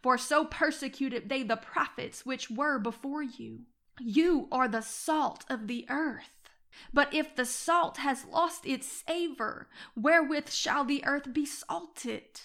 For 0.03 0.17
so 0.17 0.45
persecuted 0.45 1.29
they 1.29 1.43
the 1.43 1.57
prophets 1.57 2.25
which 2.25 2.51
were 2.51 2.79
before 2.79 3.23
you. 3.23 3.67
You 4.01 4.49
are 4.51 4.69
the 4.69 4.83
salt 4.83 5.45
of 5.49 5.67
the 5.67 5.87
earth. 5.89 6.31
But 6.93 7.13
if 7.15 7.35
the 7.35 7.47
salt 7.47 7.99
has 7.99 8.25
lost 8.27 8.67
its 8.67 8.87
savor, 8.87 9.69
wherewith 9.95 10.51
shall 10.51 10.85
the 10.85 11.05
earth 11.05 11.33
be 11.33 11.47
salted? 11.47 12.41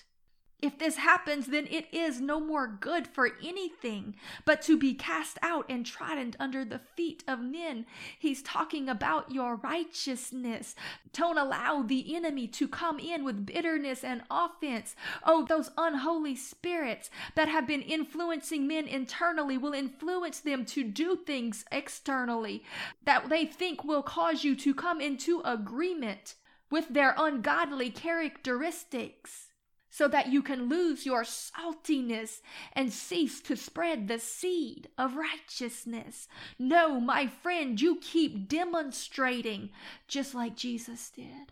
If 0.61 0.77
this 0.77 0.97
happens, 0.97 1.47
then 1.47 1.67
it 1.71 1.87
is 1.91 2.21
no 2.21 2.39
more 2.39 2.67
good 2.67 3.07
for 3.07 3.31
anything 3.43 4.15
but 4.45 4.61
to 4.63 4.77
be 4.77 4.93
cast 4.93 5.39
out 5.41 5.65
and 5.67 5.83
trodden 5.83 6.35
under 6.39 6.63
the 6.63 6.77
feet 6.77 7.23
of 7.27 7.39
men. 7.39 7.87
He's 8.19 8.43
talking 8.43 8.87
about 8.87 9.31
your 9.31 9.55
righteousness. 9.55 10.75
Don't 11.13 11.39
allow 11.39 11.81
the 11.81 12.15
enemy 12.15 12.47
to 12.49 12.67
come 12.67 12.99
in 12.99 13.23
with 13.23 13.45
bitterness 13.45 14.03
and 14.03 14.21
offense. 14.29 14.95
Oh, 15.23 15.45
those 15.45 15.71
unholy 15.77 16.35
spirits 16.35 17.09
that 17.33 17.47
have 17.47 17.65
been 17.65 17.81
influencing 17.81 18.67
men 18.67 18.87
internally 18.87 19.57
will 19.57 19.73
influence 19.73 20.41
them 20.41 20.65
to 20.65 20.83
do 20.83 21.15
things 21.15 21.65
externally 21.71 22.63
that 23.03 23.29
they 23.29 23.45
think 23.45 23.83
will 23.83 24.03
cause 24.03 24.43
you 24.43 24.55
to 24.57 24.75
come 24.75 25.01
into 25.01 25.41
agreement 25.43 26.35
with 26.69 26.87
their 26.89 27.15
ungodly 27.17 27.89
characteristics 27.89 29.47
so 29.91 30.07
that 30.07 30.31
you 30.31 30.41
can 30.41 30.69
lose 30.69 31.05
your 31.05 31.23
saltiness 31.23 32.41
and 32.73 32.91
cease 32.91 33.41
to 33.41 33.57
spread 33.57 34.07
the 34.07 34.17
seed 34.17 34.87
of 34.97 35.15
righteousness. 35.15 36.29
No, 36.57 36.99
my 36.99 37.27
friend, 37.27 37.79
you 37.79 37.97
keep 38.01 38.47
demonstrating 38.47 39.69
just 40.07 40.33
like 40.33 40.55
Jesus 40.55 41.09
did. 41.09 41.51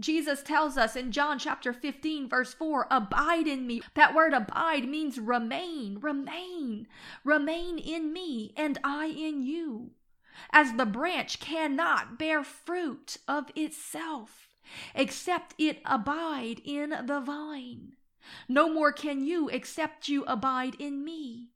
Jesus 0.00 0.42
tells 0.42 0.78
us 0.78 0.96
in 0.96 1.12
John 1.12 1.38
chapter 1.38 1.74
15, 1.74 2.30
verse 2.30 2.54
4, 2.54 2.86
abide 2.90 3.46
in 3.46 3.66
me. 3.66 3.82
That 3.94 4.14
word 4.14 4.32
abide 4.32 4.88
means 4.88 5.18
remain, 5.18 5.98
remain, 6.00 6.88
remain 7.22 7.78
in 7.78 8.10
me, 8.10 8.54
and 8.56 8.78
I 8.82 9.08
in 9.08 9.42
you. 9.42 9.90
As 10.50 10.72
the 10.72 10.86
branch 10.86 11.38
cannot 11.38 12.18
bear 12.18 12.42
fruit 12.42 13.18
of 13.28 13.50
itself 13.54 14.49
except 14.94 15.54
it 15.58 15.80
abide 15.84 16.60
in 16.64 16.90
the 17.06 17.20
vine. 17.20 17.92
No 18.48 18.72
more 18.72 18.92
can 18.92 19.24
you 19.24 19.48
except 19.48 20.08
you 20.08 20.24
abide 20.24 20.74
in 20.76 21.04
me. 21.04 21.50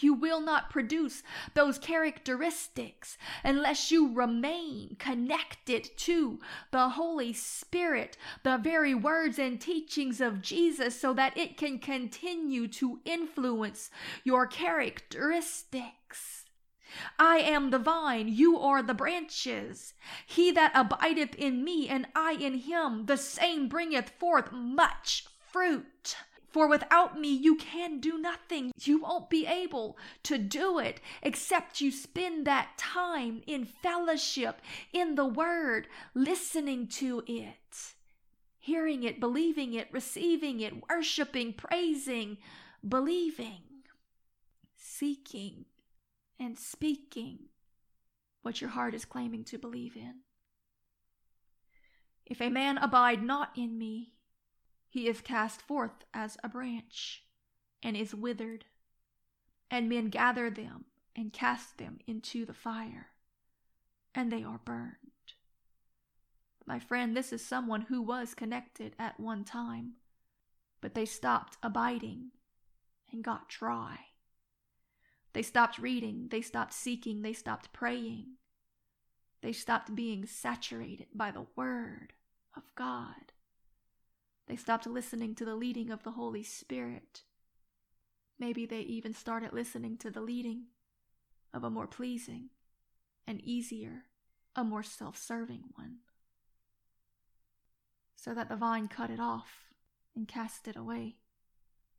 You 0.00 0.14
will 0.14 0.40
not 0.40 0.70
produce 0.70 1.22
those 1.54 1.78
characteristics 1.78 3.18
unless 3.44 3.90
you 3.90 4.12
remain 4.14 4.96
connected 4.98 5.90
to 5.98 6.40
the 6.70 6.90
Holy 6.90 7.32
Spirit, 7.32 8.16
the 8.42 8.56
very 8.56 8.94
words 8.94 9.38
and 9.38 9.60
teachings 9.60 10.20
of 10.20 10.40
Jesus, 10.40 10.98
so 10.98 11.12
that 11.14 11.36
it 11.36 11.56
can 11.58 11.78
continue 11.78 12.68
to 12.68 13.00
influence 13.04 13.90
your 14.24 14.46
characteristics. 14.46 16.31
I 17.18 17.38
am 17.38 17.70
the 17.70 17.78
vine, 17.78 18.28
you 18.28 18.58
are 18.58 18.82
the 18.82 18.94
branches. 18.94 19.94
He 20.26 20.50
that 20.52 20.72
abideth 20.74 21.34
in 21.34 21.64
me, 21.64 21.88
and 21.88 22.06
I 22.14 22.32
in 22.32 22.54
him, 22.54 23.06
the 23.06 23.16
same 23.16 23.68
bringeth 23.68 24.10
forth 24.10 24.52
much 24.52 25.24
fruit. 25.38 26.16
For 26.52 26.68
without 26.68 27.18
me, 27.18 27.32
you 27.32 27.56
can 27.56 27.98
do 27.98 28.18
nothing. 28.18 28.72
You 28.82 29.00
won't 29.00 29.30
be 29.30 29.46
able 29.46 29.96
to 30.24 30.36
do 30.36 30.78
it 30.78 31.00
except 31.22 31.80
you 31.80 31.90
spend 31.90 32.46
that 32.46 32.76
time 32.76 33.42
in 33.46 33.64
fellowship, 33.64 34.60
in 34.92 35.14
the 35.14 35.24
Word, 35.24 35.88
listening 36.14 36.88
to 36.88 37.22
it, 37.26 37.94
hearing 38.58 39.02
it, 39.02 39.18
believing 39.18 39.72
it, 39.72 39.88
receiving 39.92 40.60
it, 40.60 40.74
worshiping, 40.90 41.54
praising, 41.54 42.36
believing, 42.86 43.62
seeking 44.76 45.64
and 46.42 46.58
speaking 46.58 47.38
what 48.42 48.60
your 48.60 48.70
heart 48.70 48.94
is 48.94 49.04
claiming 49.04 49.44
to 49.44 49.56
believe 49.58 49.94
in. 49.94 50.14
If 52.26 52.40
a 52.40 52.50
man 52.50 52.78
abide 52.78 53.22
not 53.22 53.50
in 53.56 53.78
me, 53.78 54.14
he 54.88 55.06
is 55.06 55.20
cast 55.20 55.62
forth 55.62 56.04
as 56.12 56.36
a 56.42 56.48
branch 56.48 57.22
and 57.82 57.96
is 57.96 58.12
withered, 58.14 58.64
and 59.70 59.88
men 59.88 60.08
gather 60.08 60.50
them 60.50 60.86
and 61.14 61.32
cast 61.32 61.78
them 61.78 61.98
into 62.06 62.44
the 62.44 62.54
fire, 62.54 63.08
and 64.12 64.32
they 64.32 64.42
are 64.42 64.60
burned. 64.64 64.96
My 66.66 66.80
friend, 66.80 67.16
this 67.16 67.32
is 67.32 67.44
someone 67.44 67.82
who 67.82 68.02
was 68.02 68.34
connected 68.34 68.94
at 68.98 69.20
one 69.20 69.44
time, 69.44 69.92
But 70.80 70.94
they 70.94 71.06
stopped 71.06 71.56
abiding 71.62 72.32
and 73.12 73.22
got 73.22 73.48
dry. 73.48 74.11
They 75.32 75.42
stopped 75.42 75.78
reading, 75.78 76.28
they 76.30 76.42
stopped 76.42 76.74
seeking, 76.74 77.22
they 77.22 77.32
stopped 77.32 77.72
praying. 77.72 78.36
They 79.40 79.52
stopped 79.52 79.94
being 79.94 80.26
saturated 80.26 81.06
by 81.14 81.30
the 81.30 81.46
Word 81.56 82.12
of 82.56 82.74
God. 82.74 83.32
They 84.46 84.56
stopped 84.56 84.86
listening 84.86 85.34
to 85.36 85.44
the 85.44 85.56
leading 85.56 85.90
of 85.90 86.02
the 86.02 86.12
Holy 86.12 86.42
Spirit. 86.42 87.22
Maybe 88.38 88.66
they 88.66 88.80
even 88.80 89.14
started 89.14 89.52
listening 89.52 89.96
to 89.98 90.10
the 90.10 90.20
leading 90.20 90.66
of 91.54 91.64
a 91.64 91.70
more 91.70 91.86
pleasing 91.86 92.50
and 93.26 93.40
easier, 93.40 94.04
a 94.54 94.64
more 94.64 94.82
self 94.82 95.16
serving 95.16 95.64
one. 95.74 95.98
So 98.16 98.34
that 98.34 98.48
the 98.48 98.56
vine 98.56 98.88
cut 98.88 99.10
it 99.10 99.20
off 99.20 99.72
and 100.14 100.28
cast 100.28 100.68
it 100.68 100.76
away. 100.76 101.16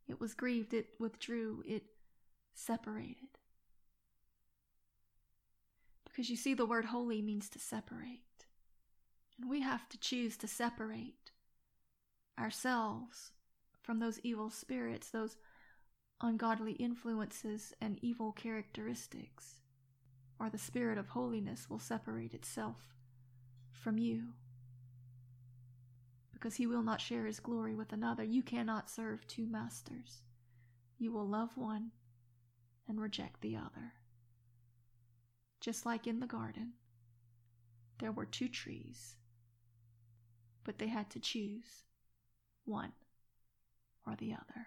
It 0.06 0.20
was 0.20 0.34
grieved, 0.34 0.72
it 0.72 0.88
withdrew, 0.98 1.62
it 1.66 1.84
separated. 2.54 3.38
Because 6.04 6.30
you 6.30 6.36
see, 6.36 6.54
the 6.54 6.66
word 6.66 6.86
holy 6.86 7.20
means 7.20 7.48
to 7.50 7.58
separate. 7.58 8.20
And 9.40 9.50
we 9.50 9.60
have 9.62 9.88
to 9.88 9.98
choose 9.98 10.36
to 10.38 10.46
separate 10.46 11.32
ourselves 12.38 13.32
from 13.82 13.98
those 13.98 14.20
evil 14.22 14.48
spirits, 14.48 15.10
those 15.10 15.36
ungodly 16.20 16.72
influences, 16.72 17.74
and 17.80 17.98
evil 18.00 18.32
characteristics, 18.32 19.60
or 20.38 20.48
the 20.48 20.58
spirit 20.58 20.98
of 20.98 21.08
holiness 21.08 21.68
will 21.68 21.80
separate 21.80 22.32
itself 22.32 22.94
from 23.72 23.98
you. 23.98 24.28
Because 26.32 26.54
he 26.56 26.66
will 26.66 26.82
not 26.82 27.00
share 27.00 27.26
his 27.26 27.40
glory 27.40 27.74
with 27.74 27.92
another. 27.92 28.22
You 28.22 28.42
cannot 28.42 28.88
serve 28.88 29.26
two 29.26 29.46
masters. 29.46 30.22
You 30.98 31.10
will 31.10 31.26
love 31.26 31.56
one 31.56 31.90
and 32.88 33.00
reject 33.00 33.40
the 33.40 33.56
other. 33.56 33.94
Just 35.60 35.86
like 35.86 36.06
in 36.06 36.20
the 36.20 36.26
garden, 36.26 36.74
there 37.98 38.12
were 38.12 38.26
two 38.26 38.48
trees, 38.48 39.16
but 40.64 40.78
they 40.78 40.88
had 40.88 41.10
to 41.10 41.20
choose 41.20 41.84
one 42.64 42.92
or 44.06 44.14
the 44.16 44.32
other. 44.32 44.66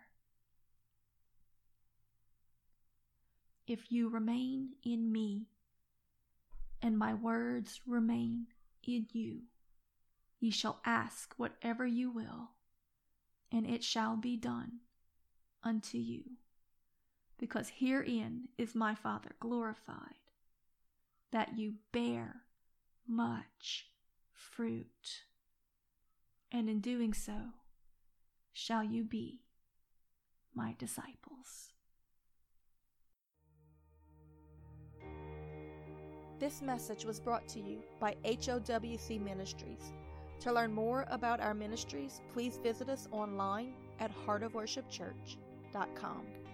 If 3.68 3.92
you 3.92 4.10
remain 4.10 4.70
in 4.84 5.12
me, 5.12 5.48
and 6.82 6.98
my 6.98 7.14
words 7.14 7.82
remain 7.86 8.48
in 8.84 9.08
you, 9.12 9.42
ye 10.40 10.50
shall 10.52 10.80
ask 10.86 11.34
whatever 11.38 11.86
you 11.86 12.10
will, 12.10 12.52
and 13.52 13.68
it 13.68 13.84
shall 13.84 14.16
be 14.16 14.38
done 14.38 14.80
unto 15.64 15.98
you 15.98 16.24
because 17.40 17.72
herein 17.80 18.50
is 18.58 18.76
my 18.76 18.96
Father 18.96 19.32
glorified, 19.40 20.16
that 21.32 21.58
you 21.58 21.74
bear 21.92 22.44
much 23.08 23.88
fruit, 24.34 25.24
and 26.52 26.70
in 26.70 26.80
doing 26.80 27.14
so 27.14 27.38
shall 28.54 28.84
you 28.84 29.04
be 29.04 29.42
my 30.56 30.76
disciples. 30.80 31.74
This 36.40 36.62
message 36.62 37.04
was 37.04 37.20
brought 37.20 37.48
to 37.50 37.60
you 37.60 37.84
by 38.00 38.16
HOWC 38.24 39.20
Ministries. 39.24 39.92
To 40.42 40.54
learn 40.54 40.72
more 40.72 41.06
about 41.10 41.40
our 41.40 41.56
ministries, 41.56 42.22
please 42.32 42.60
visit 42.62 42.90
us 42.90 43.08
online 43.12 43.74
at 44.00 44.12
heartofworshipchurch.com. 44.26 46.47